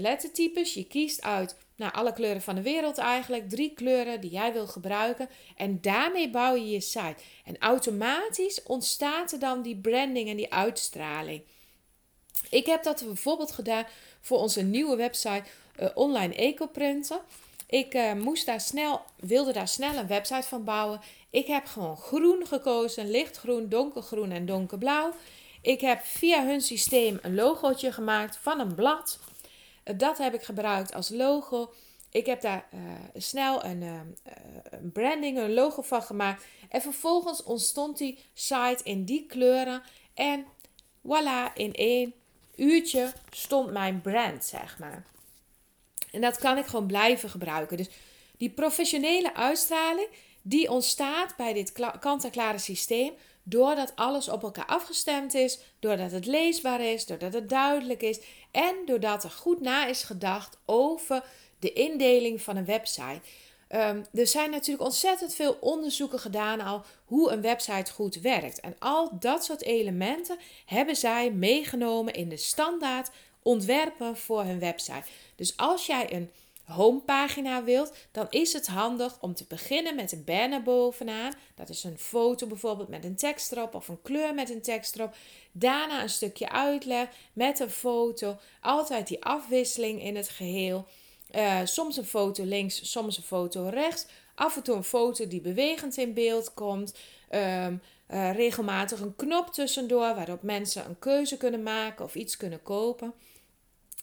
[0.00, 0.74] lettertypes.
[0.74, 3.48] Je kiest uit nou, alle kleuren van de wereld eigenlijk.
[3.48, 5.28] Drie kleuren die jij wil gebruiken.
[5.56, 7.16] En daarmee bouw je je site.
[7.44, 11.42] En automatisch ontstaat er dan die branding en die uitstraling.
[12.50, 13.86] Ik heb dat bijvoorbeeld gedaan
[14.20, 15.44] voor onze nieuwe website
[15.80, 17.20] uh, Online Ecoprinten.
[17.66, 21.00] Ik uh, moest daar snel, wilde daar snel een website van bouwen.
[21.30, 25.12] Ik heb gewoon groen gekozen, lichtgroen, donkergroen en donkerblauw.
[25.62, 29.18] Ik heb via hun systeem een logootje gemaakt van een blad.
[29.96, 31.72] Dat heb ik gebruikt als logo.
[32.10, 32.80] Ik heb daar uh,
[33.14, 34.00] snel een, uh,
[34.70, 36.44] een, branding, een logo van gemaakt.
[36.68, 39.82] En vervolgens ontstond die site in die kleuren.
[40.14, 40.46] En
[41.02, 42.14] voilà, in één
[42.56, 45.06] uurtje stond mijn brand, zeg maar.
[46.10, 47.76] En dat kan ik gewoon blijven gebruiken.
[47.76, 47.88] Dus
[48.36, 50.08] die professionele uitstraling,
[50.42, 53.12] die ontstaat bij dit kant-en-klare systeem
[53.48, 58.74] doordat alles op elkaar afgestemd is, doordat het leesbaar is, doordat het duidelijk is en
[58.86, 61.24] doordat er goed na is gedacht over
[61.58, 63.20] de indeling van een website.
[63.68, 68.60] Um, er zijn natuurlijk ontzettend veel onderzoeken gedaan al hoe een website goed werkt.
[68.60, 73.10] En al dat soort elementen hebben zij meegenomen in de standaard
[73.42, 75.04] ontwerpen voor hun website.
[75.36, 76.30] Dus als jij een
[76.66, 81.32] homepagina wilt, dan is het handig om te beginnen met een banner bovenaan.
[81.54, 84.94] Dat is een foto bijvoorbeeld met een tekst erop of een kleur met een tekst
[84.94, 85.14] erop.
[85.52, 88.36] Daarna een stukje uitleg met een foto.
[88.60, 90.86] Altijd die afwisseling in het geheel.
[91.34, 94.06] Uh, soms een foto links, soms een foto rechts.
[94.34, 96.94] Af en toe een foto die bewegend in beeld komt.
[97.30, 102.62] Um, uh, regelmatig een knop tussendoor waarop mensen een keuze kunnen maken of iets kunnen
[102.62, 103.14] kopen.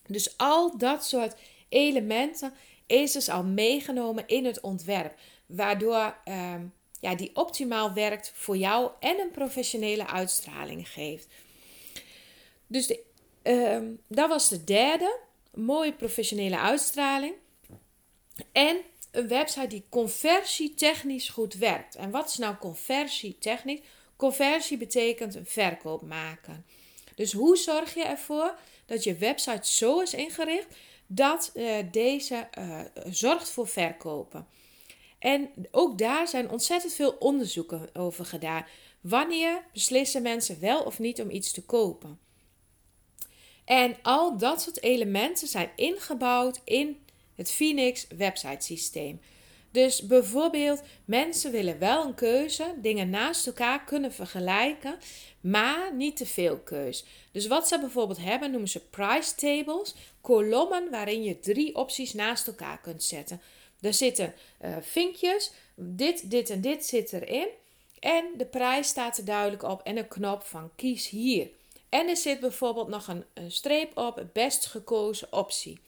[0.08, 1.36] Dus al dat soort
[1.74, 2.54] elementen
[2.86, 5.20] is dus al meegenomen in het ontwerp.
[5.46, 6.56] Waardoor uh,
[7.00, 11.28] ja, die optimaal werkt voor jou en een professionele uitstraling geeft.
[12.68, 13.04] Dus de,
[13.44, 15.20] uh, dat was de derde.
[15.54, 17.34] Mooie professionele uitstraling.
[18.52, 18.78] En
[19.12, 21.96] een website die conversietechnisch goed werkt.
[21.96, 23.80] En wat is nou conversietechnisch?
[24.16, 26.66] Conversie betekent een verkoop maken.
[27.16, 30.76] Dus hoe zorg je ervoor dat je website zo is ingericht
[31.16, 34.48] dat uh, deze uh, zorgt voor verkopen?
[35.20, 38.66] En ook daar zijn ontzettend veel onderzoeken over gedaan.
[39.02, 42.20] Wanneer beslissen mensen wel of niet om iets te kopen?
[43.66, 46.98] En al dat soort elementen zijn ingebouwd in
[47.36, 49.20] het Phoenix website systeem.
[49.72, 54.98] Dus bijvoorbeeld, mensen willen wel een keuze, dingen naast elkaar kunnen vergelijken,
[55.42, 57.06] maar niet te veel keus.
[57.32, 62.48] Dus wat ze bijvoorbeeld hebben, noemen ze price tables, kolommen waarin je drie opties naast
[62.48, 63.42] elkaar kunt zetten.
[63.82, 67.48] Er zitten uh, vinkjes, dit, dit en dit zit erin.
[68.00, 71.50] En de prijs staat er duidelijk op en een knop van kies hier.
[71.90, 75.80] En er zit bijvoorbeeld nog een, een streep op, best gekozen optie.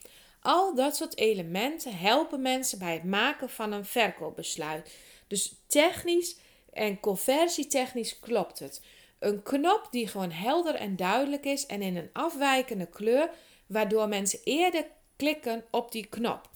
[0.42, 4.96] Al dat soort elementen helpen mensen bij het maken van een verkoopbesluit.
[5.28, 6.36] Dus technisch
[6.74, 8.82] en conversietechnisch klopt het.
[9.20, 13.30] Een knop die gewoon helder en duidelijk is en in een afwijkende kleur,
[13.68, 16.50] waardoor mensen eerder klikken op die knop.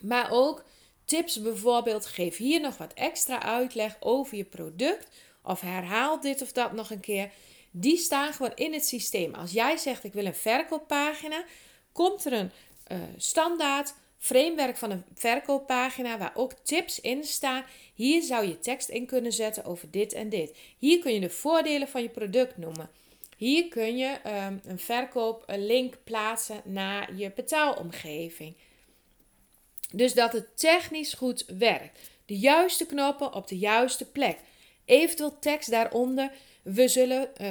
[0.00, 0.64] Maar ook
[1.04, 5.08] tips bijvoorbeeld, geef hier nog wat extra uitleg over je product
[5.42, 7.30] of herhaal dit of dat nog een keer.
[7.70, 9.34] Die staan gewoon in het systeem.
[9.34, 11.44] Als jij zegt ik wil een verkooppagina,
[11.92, 12.50] komt er een
[12.92, 17.64] uh, standaard framework van een verkooppagina waar ook tips in staan.
[17.94, 20.56] Hier zou je tekst in kunnen zetten over dit en dit.
[20.78, 22.90] Hier kun je de voordelen van je product noemen.
[23.40, 28.54] Hier kun je um, een verkooplink plaatsen naar je betaalomgeving.
[29.92, 31.98] Dus dat het technisch goed werkt.
[32.26, 34.38] De juiste knoppen op de juiste plek.
[34.84, 36.32] Eventueel tekst daaronder.
[36.62, 37.48] We zullen, uh,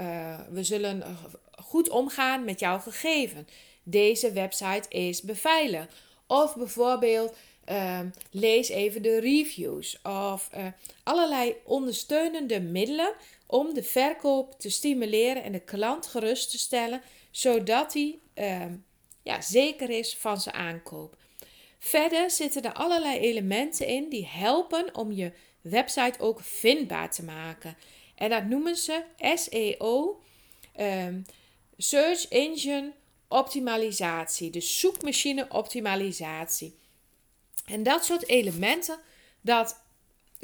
[0.00, 1.16] uh, we zullen
[1.56, 3.50] goed omgaan met jouw gegevens
[3.82, 5.94] deze website is beveiligd.
[6.26, 7.34] Of bijvoorbeeld
[7.64, 10.50] ehm, lees even de reviews of
[11.02, 13.12] allerlei ondersteunende middelen
[13.52, 18.74] om de verkoop te stimuleren en de klant gerust te stellen, zodat hij ehm,
[19.22, 21.16] ja, zeker is van zijn aankoop.
[21.78, 27.76] Verder zitten er allerlei elementen in die helpen om je website ook vindbaar te maken.
[28.14, 29.02] En dat noemen ze
[29.34, 30.20] SEO,
[30.72, 31.20] ehm,
[31.76, 32.92] Search Engine
[33.28, 36.78] optimalisatie, de zoekmachine optimalisatie.
[37.66, 38.98] En dat soort elementen,
[39.40, 39.80] dat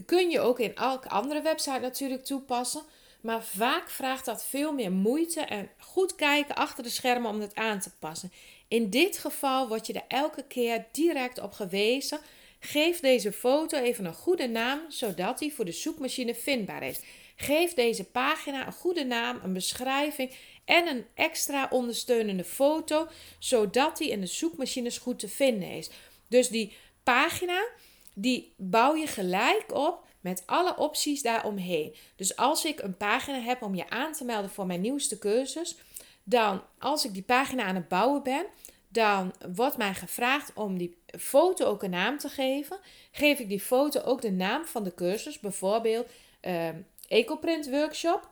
[0.06, 2.82] kun je ook in elke andere website natuurlijk toepassen.
[3.20, 7.54] Maar vaak vraagt dat veel meer moeite en goed kijken achter de schermen om het
[7.54, 8.32] aan te passen.
[8.68, 12.18] In dit geval word je er elke keer direct op gewezen.
[12.60, 17.00] Geef deze foto even een goede naam, zodat die voor de zoekmachine vindbaar is.
[17.36, 20.32] Geef deze pagina een goede naam, een beschrijving
[20.64, 25.90] en een extra ondersteunende foto, zodat die in de zoekmachines goed te vinden is.
[26.28, 27.66] Dus die pagina,
[28.14, 31.94] die bouw je gelijk op met alle opties daaromheen.
[32.16, 35.76] Dus als ik een pagina heb om je aan te melden voor mijn nieuwste cursus,
[36.24, 38.46] dan als ik die pagina aan het bouwen ben,
[38.88, 42.78] dan wordt mij gevraagd om die foto ook een naam te geven.
[43.10, 46.06] Geef ik die foto ook de naam van de cursus, bijvoorbeeld
[46.42, 46.68] uh,
[47.08, 48.28] Ecoprint Workshop.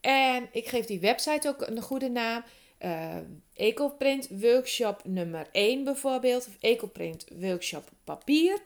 [0.00, 2.42] En ik geef die website ook een goede naam.
[2.80, 3.16] Uh,
[3.54, 6.46] Ecoprint Workshop nummer 1 bijvoorbeeld.
[6.46, 8.58] Of Ecoprint Workshop papier.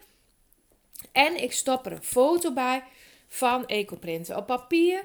[1.13, 2.83] En ik stop er een foto bij
[3.29, 5.05] van Ecoprint op papier.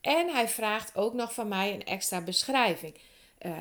[0.00, 2.94] En hij vraagt ook nog van mij een extra beschrijving.
[3.46, 3.52] Uh,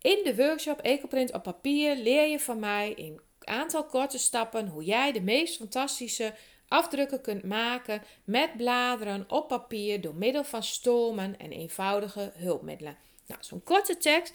[0.00, 4.68] in de workshop Ecoprint op papier leer je van mij in een aantal korte stappen
[4.68, 6.34] hoe jij de meest fantastische
[6.68, 12.96] afdrukken kunt maken met bladeren op papier door middel van stomen en eenvoudige hulpmiddelen.
[13.26, 14.34] Nou, zo'n korte tekst,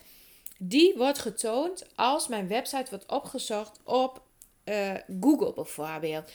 [0.57, 4.21] die wordt getoond als mijn website wordt opgezocht op
[4.69, 6.31] uh, Google bijvoorbeeld.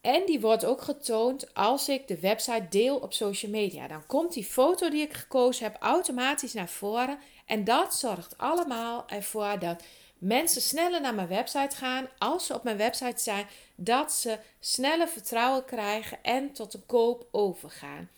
[0.00, 3.88] En die wordt ook getoond als ik de website deel op social media.
[3.88, 7.18] Dan komt die foto die ik gekozen heb automatisch naar voren.
[7.46, 9.82] En dat zorgt allemaal ervoor dat
[10.18, 15.08] mensen sneller naar mijn website gaan als ze op mijn website zijn, dat ze sneller
[15.08, 18.08] vertrouwen krijgen en tot de koop overgaan.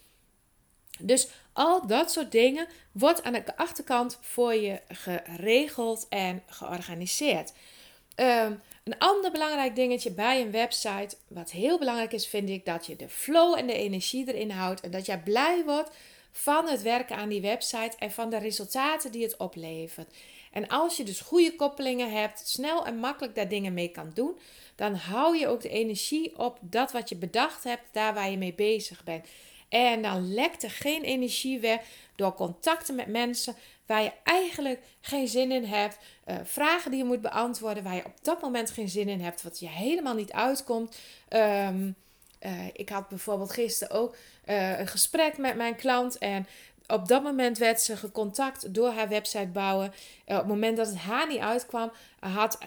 [0.98, 7.52] Dus al dat soort dingen wordt aan de achterkant voor je geregeld en georganiseerd.
[8.16, 12.86] Um, een ander belangrijk dingetje bij een website, wat heel belangrijk is, vind ik dat
[12.86, 15.90] je de flow en de energie erin houdt en dat jij blij wordt
[16.32, 20.14] van het werken aan die website en van de resultaten die het oplevert.
[20.52, 24.38] En als je dus goede koppelingen hebt, snel en makkelijk daar dingen mee kan doen,
[24.74, 28.38] dan hou je ook de energie op dat wat je bedacht hebt, daar waar je
[28.38, 29.26] mee bezig bent.
[29.72, 31.80] En dan lekt er geen energie weg
[32.16, 33.54] door contacten met mensen
[33.86, 35.98] waar je eigenlijk geen zin in hebt.
[36.26, 39.42] Uh, vragen die je moet beantwoorden waar je op dat moment geen zin in hebt,
[39.42, 40.98] wat je helemaal niet uitkomt.
[41.28, 41.94] Um,
[42.40, 44.16] uh, ik had bijvoorbeeld gisteren ook
[44.46, 46.46] uh, een gesprek met mijn klant en
[46.86, 49.86] op dat moment werd ze gecontact door haar website bouwen.
[50.26, 52.58] op het moment dat het haar niet uitkwam, had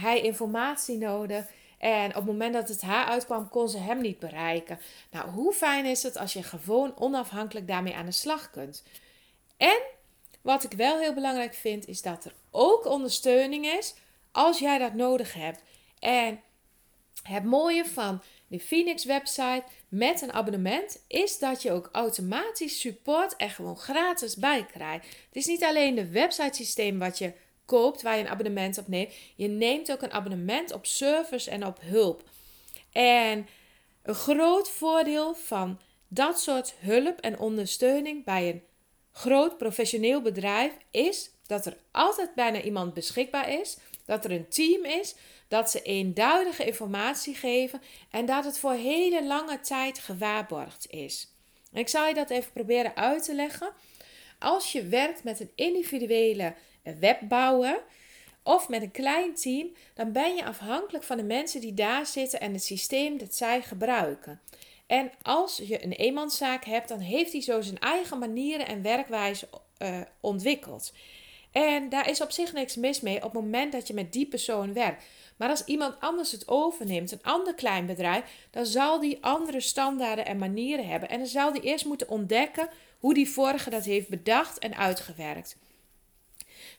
[0.00, 1.44] hij informatie nodig.
[1.82, 4.78] En op het moment dat het haar uitkwam, kon ze hem niet bereiken.
[5.10, 8.82] Nou, hoe fijn is het als je gewoon onafhankelijk daarmee aan de slag kunt?
[9.56, 9.78] En
[10.40, 13.94] wat ik wel heel belangrijk vind, is dat er ook ondersteuning is
[14.32, 15.62] als jij dat nodig hebt.
[15.98, 16.40] En
[17.22, 23.34] het mooie van de Phoenix website met een abonnement is dat je ook automatisch support
[23.36, 25.06] er gewoon gratis bij krijgt.
[25.06, 27.32] Het is niet alleen de website systeem wat je
[27.64, 29.12] koopt waar je een abonnement op neemt.
[29.36, 32.22] Je neemt ook een abonnement op service en op hulp.
[32.92, 33.46] En
[34.02, 38.62] een groot voordeel van dat soort hulp en ondersteuning bij een
[39.12, 44.84] groot professioneel bedrijf is dat er altijd bijna iemand beschikbaar is, dat er een team
[44.84, 45.14] is,
[45.48, 51.28] dat ze eenduidige informatie geven en dat het voor hele lange tijd gewaarborgd is.
[51.72, 53.72] ik zal je dat even proberen uit te leggen.
[54.38, 57.82] Als je werkt met een individuele webbouwer
[58.42, 62.40] of met een klein team, dan ben je afhankelijk van de mensen die daar zitten
[62.40, 64.40] en het systeem dat zij gebruiken.
[64.86, 69.48] En als je een eenmanszaak hebt, dan heeft hij zo zijn eigen manieren en werkwijze
[69.78, 70.92] uh, ontwikkeld.
[71.52, 74.26] En daar is op zich niks mis mee op het moment dat je met die
[74.26, 75.04] persoon werkt.
[75.36, 80.26] Maar als iemand anders het overneemt, een ander klein bedrijf, dan zal die andere standaarden
[80.26, 81.08] en manieren hebben.
[81.08, 82.68] En dan zal die eerst moeten ontdekken
[82.98, 85.56] hoe die vorige dat heeft bedacht en uitgewerkt.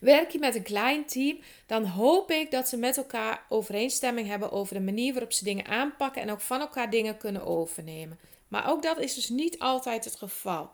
[0.03, 4.51] Werk je met een klein team, dan hoop ik dat ze met elkaar overeenstemming hebben
[4.51, 8.19] over de manier waarop ze dingen aanpakken en ook van elkaar dingen kunnen overnemen.
[8.47, 10.71] Maar ook dat is dus niet altijd het geval.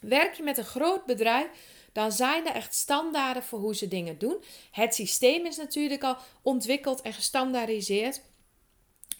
[0.00, 1.46] Werk je met een groot bedrijf,
[1.92, 4.36] dan zijn er echt standaarden voor hoe ze dingen doen.
[4.70, 8.20] Het systeem is natuurlijk al ontwikkeld en gestandaardiseerd.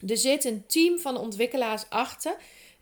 [0.06, 2.36] Er zit een team van ontwikkelaars achter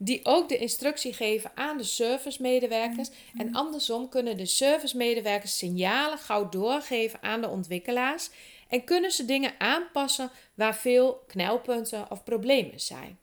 [0.05, 3.11] die ook de instructie geven aan de servicemedewerkers.
[3.39, 8.31] En andersom kunnen de servicemedewerkers signalen gauw doorgeven aan de ontwikkelaars.
[8.69, 13.19] En kunnen ze dingen aanpassen waar veel knelpunten of problemen zijn.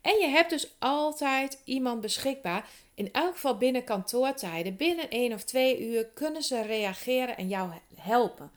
[0.00, 2.68] En je hebt dus altijd iemand beschikbaar.
[2.94, 7.70] In elk geval binnen kantoortijden, binnen één of twee uur, kunnen ze reageren en jou
[7.94, 8.50] helpen.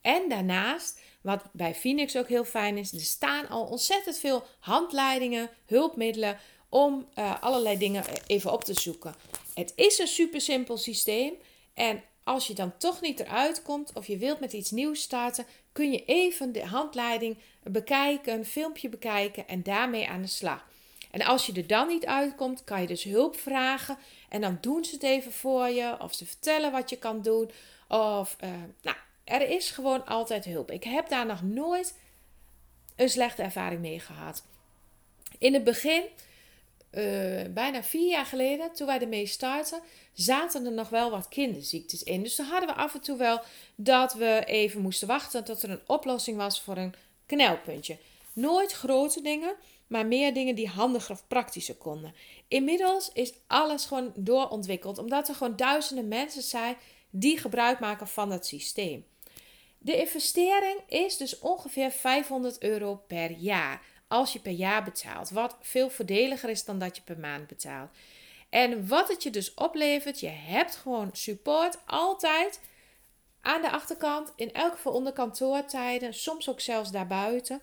[0.00, 5.50] En daarnaast, wat bij Phoenix ook heel fijn is, er staan al ontzettend veel handleidingen,
[5.64, 6.38] hulpmiddelen
[6.68, 9.14] om uh, allerlei dingen even op te zoeken.
[9.54, 11.34] Het is een super simpel systeem.
[11.74, 15.46] En als je dan toch niet eruit komt of je wilt met iets nieuws starten,
[15.72, 20.66] kun je even de handleiding bekijken, een filmpje bekijken en daarmee aan de slag.
[21.10, 23.98] En als je er dan niet uitkomt, kan je dus hulp vragen.
[24.28, 25.96] En dan doen ze het even voor je.
[26.00, 27.50] Of ze vertellen wat je kan doen.
[27.88, 28.50] Of, uh,
[28.82, 30.70] nou, er is gewoon altijd hulp.
[30.70, 31.94] Ik heb daar nog nooit
[32.96, 34.42] een slechte ervaring mee gehad.
[35.38, 36.02] In het begin
[36.96, 39.80] uh, bijna vier jaar geleden, toen wij ermee starten,
[40.12, 42.22] zaten er nog wel wat kinderziektes in.
[42.22, 43.40] Dus dan hadden we af en toe wel
[43.74, 46.94] dat we even moesten wachten tot er een oplossing was voor een
[47.26, 47.98] knelpuntje.
[48.32, 49.54] Nooit grote dingen,
[49.86, 52.14] maar meer dingen die handiger of praktischer konden.
[52.48, 56.76] Inmiddels is alles gewoon doorontwikkeld, omdat er gewoon duizenden mensen zijn
[57.10, 59.04] die gebruik maken van dat systeem.
[59.78, 65.30] De investering is dus ongeveer 500 euro per jaar als je per jaar betaalt.
[65.30, 67.90] Wat veel voordeliger is dan dat je per maand betaalt.
[68.50, 72.60] En wat het je dus oplevert, je hebt gewoon support altijd
[73.40, 77.60] aan de achterkant, in elk geval onder kantoortijden, soms ook zelfs daarbuiten.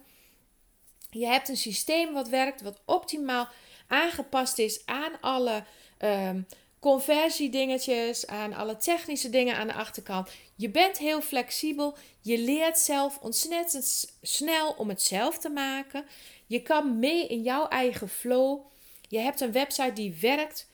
[1.09, 3.47] Je hebt een systeem wat werkt, wat optimaal
[3.87, 5.63] aangepast is aan alle
[5.99, 6.47] um,
[6.83, 10.29] conversiedingetjes, aan alle technische dingen aan de achterkant.
[10.55, 11.97] Je bent heel flexibel.
[12.21, 16.05] Je leert zelf ontzettend snel om het zelf te maken.
[16.45, 18.59] Je kan mee in jouw eigen flow.
[19.07, 20.69] Je hebt een website die werkt,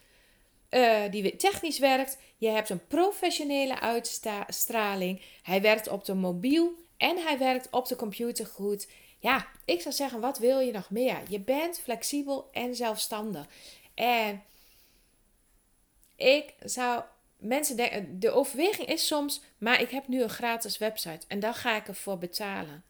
[0.70, 2.18] uh, die technisch werkt.
[2.38, 5.22] Je hebt een professionele uitstraling.
[5.42, 8.88] Hij werkt op de mobiel en hij werkt op de computer goed.
[9.20, 11.18] Ja, ik zou zeggen, wat wil je nog meer?
[11.28, 13.48] Je bent flexibel en zelfstandig.
[13.96, 14.44] En
[16.20, 17.04] ik zou
[17.38, 21.54] mensen denken, de overweging is soms, maar ik heb nu een gratis website en daar
[21.54, 22.84] ga ik ervoor betalen.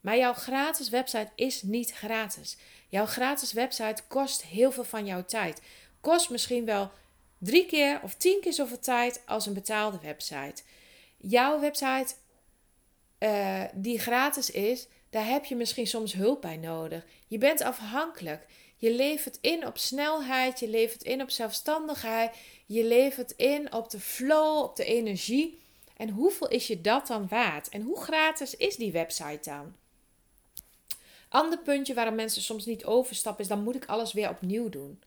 [0.00, 2.56] Maar jouw gratis website is niet gratis.
[2.88, 5.60] Jouw gratis website kost heel veel van jouw tijd.
[6.00, 6.90] Kost misschien wel
[7.38, 10.62] drie keer of tien keer zoveel tijd als een betaalde website.
[11.16, 12.14] Jouw website
[13.18, 17.04] uh, die gratis is, daar heb je misschien soms hulp bij nodig.
[17.26, 18.46] Je bent afhankelijk.
[18.80, 24.00] Je levert in op snelheid, je levert in op zelfstandigheid, je levert in op de
[24.00, 25.58] flow, op de energie.
[25.96, 27.68] En hoeveel is je dat dan waard?
[27.68, 29.74] En hoe gratis is die website dan?
[31.28, 35.02] Ander puntje waarom mensen soms niet overstappen is dan moet ik alles weer opnieuw doen.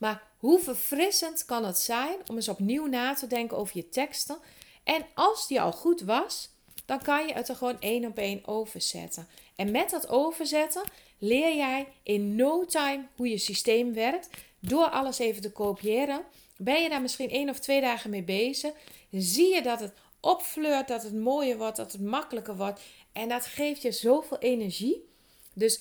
[0.00, 4.38] Maar hoe verfrissend kan het zijn om eens opnieuw na te denken over je teksten?
[4.84, 6.50] En als die al goed was,
[6.90, 9.28] dan kan je het er gewoon één op één overzetten.
[9.56, 10.82] En met dat overzetten
[11.18, 14.28] leer jij in no time hoe je systeem werkt.
[14.60, 16.24] Door alles even te kopiëren.
[16.56, 18.72] Ben je daar misschien één of twee dagen mee bezig?
[19.10, 22.80] Zie je dat het opfleurt, dat het mooier wordt, dat het makkelijker wordt.
[23.12, 25.08] En dat geeft je zoveel energie.
[25.52, 25.80] Dus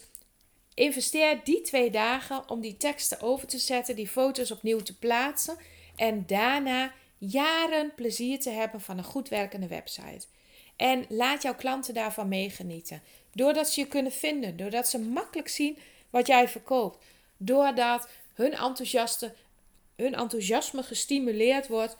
[0.73, 5.57] investeer die twee dagen om die teksten over te zetten, die foto's opnieuw te plaatsen.
[5.95, 10.25] En daarna jaren plezier te hebben van een goed werkende website.
[10.79, 13.01] En laat jouw klanten daarvan meegenieten.
[13.33, 15.77] Doordat ze je kunnen vinden, doordat ze makkelijk zien
[16.09, 17.05] wat jij verkoopt.
[17.37, 19.33] Doordat hun, enthousiaste,
[19.95, 21.97] hun enthousiasme gestimuleerd wordt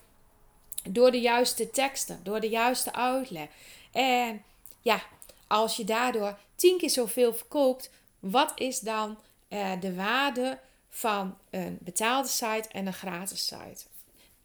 [0.90, 3.48] door de juiste teksten, door de juiste uitleg.
[3.92, 4.44] En
[4.82, 5.02] ja,
[5.48, 9.18] als je daardoor tien keer zoveel verkoopt, wat is dan
[9.48, 10.60] eh, de waarde
[10.90, 13.84] van een betaalde site en een gratis site?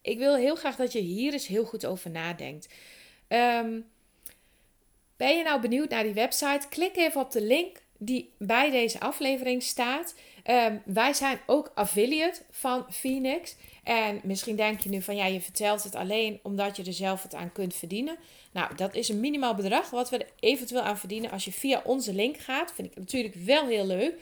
[0.01, 2.69] Ik wil heel graag dat je hier eens heel goed over nadenkt.
[3.29, 3.93] Um,
[5.17, 6.69] ben je nou benieuwd naar die website?
[6.69, 10.15] Klik even op de link die bij deze aflevering staat.
[10.51, 13.57] Um, wij zijn ook affiliate van Phoenix.
[13.85, 17.23] En misschien denk je nu van ja, je vertelt het alleen omdat je er zelf
[17.23, 18.17] het aan kunt verdienen.
[18.53, 21.83] Nou, dat is een minimaal bedrag wat we er eventueel aan verdienen als je via
[21.85, 22.73] onze link gaat.
[22.75, 24.15] Vind ik natuurlijk wel heel leuk.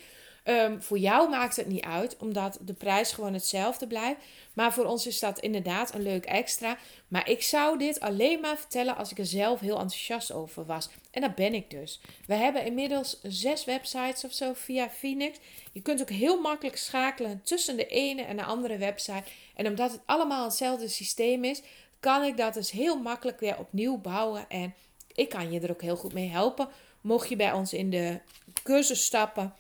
[0.45, 4.21] Um, voor jou maakt het niet uit, omdat de prijs gewoon hetzelfde blijft.
[4.53, 6.79] Maar voor ons is dat inderdaad een leuk extra.
[7.09, 10.89] Maar ik zou dit alleen maar vertellen als ik er zelf heel enthousiast over was.
[11.11, 12.01] En dat ben ik dus.
[12.27, 15.39] We hebben inmiddels zes websites of zo via Phoenix.
[15.73, 19.25] Je kunt ook heel makkelijk schakelen tussen de ene en de andere website.
[19.55, 21.63] En omdat het allemaal hetzelfde systeem is,
[22.01, 24.49] kan ik dat dus heel makkelijk weer opnieuw bouwen.
[24.49, 24.75] En
[25.15, 26.69] ik kan je er ook heel goed mee helpen.
[27.01, 28.21] Mocht je bij ons in de
[28.63, 29.55] cursus stappen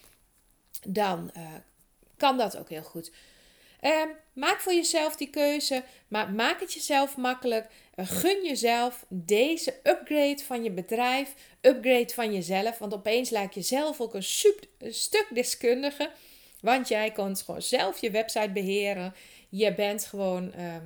[0.86, 1.42] dan uh,
[2.16, 3.10] kan dat ook heel goed.
[3.80, 4.02] Uh,
[4.32, 7.66] maak voor jezelf die keuze, maar maak het jezelf makkelijk.
[7.96, 12.78] Uh, gun jezelf deze upgrade van je bedrijf, upgrade van jezelf.
[12.78, 16.10] Want opeens lijkt je zelf ook een, super, een stuk deskundige.
[16.60, 19.14] Want jij kunt gewoon zelf je website beheren.
[19.48, 20.84] Je bent gewoon, ehm,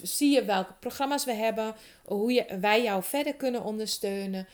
[0.02, 1.76] zie je welke programma's we hebben,
[2.06, 4.48] hoe wij jou verder kunnen ondersteunen.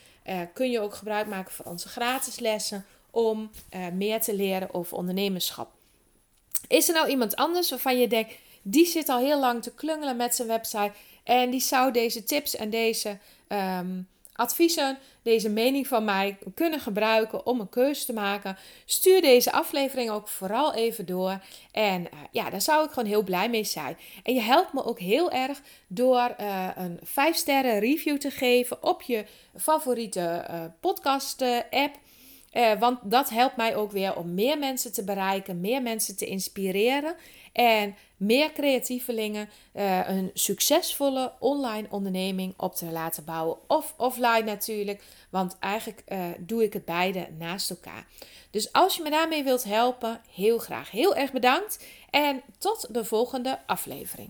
[0.53, 4.97] kun je ook gebruik maken van onze gratis lessen om uh, meer te leren over
[4.97, 5.71] ondernemerschap.
[6.67, 10.15] Is er nou iemand anders waarvan je denkt, die zit al heel lang te klungelen
[10.15, 10.91] met zijn website
[11.23, 17.45] en die zou deze tips en deze um, adviezen, deze mening van mij kunnen gebruiken
[17.45, 18.57] om een keuze te maken?
[18.85, 21.41] Stuur deze aflevering ook vooral even door.
[21.71, 23.97] En uh, ja, daar zou ik gewoon heel blij mee zijn.
[24.23, 28.83] En je helpt me ook heel erg door uh, een 5 sterren review te geven
[28.83, 30.45] op je favoriete
[30.79, 31.97] podcast app.
[32.53, 36.25] Uh, want dat helpt mij ook weer om meer mensen te bereiken, meer mensen te
[36.25, 37.15] inspireren
[37.53, 43.57] en meer creatievelingen uh, een succesvolle online onderneming op te laten bouwen.
[43.67, 48.07] Of offline natuurlijk, want eigenlijk uh, doe ik het beide naast elkaar.
[48.51, 50.91] Dus als je me daarmee wilt helpen, heel graag.
[50.91, 54.29] Heel erg bedankt en tot de volgende aflevering.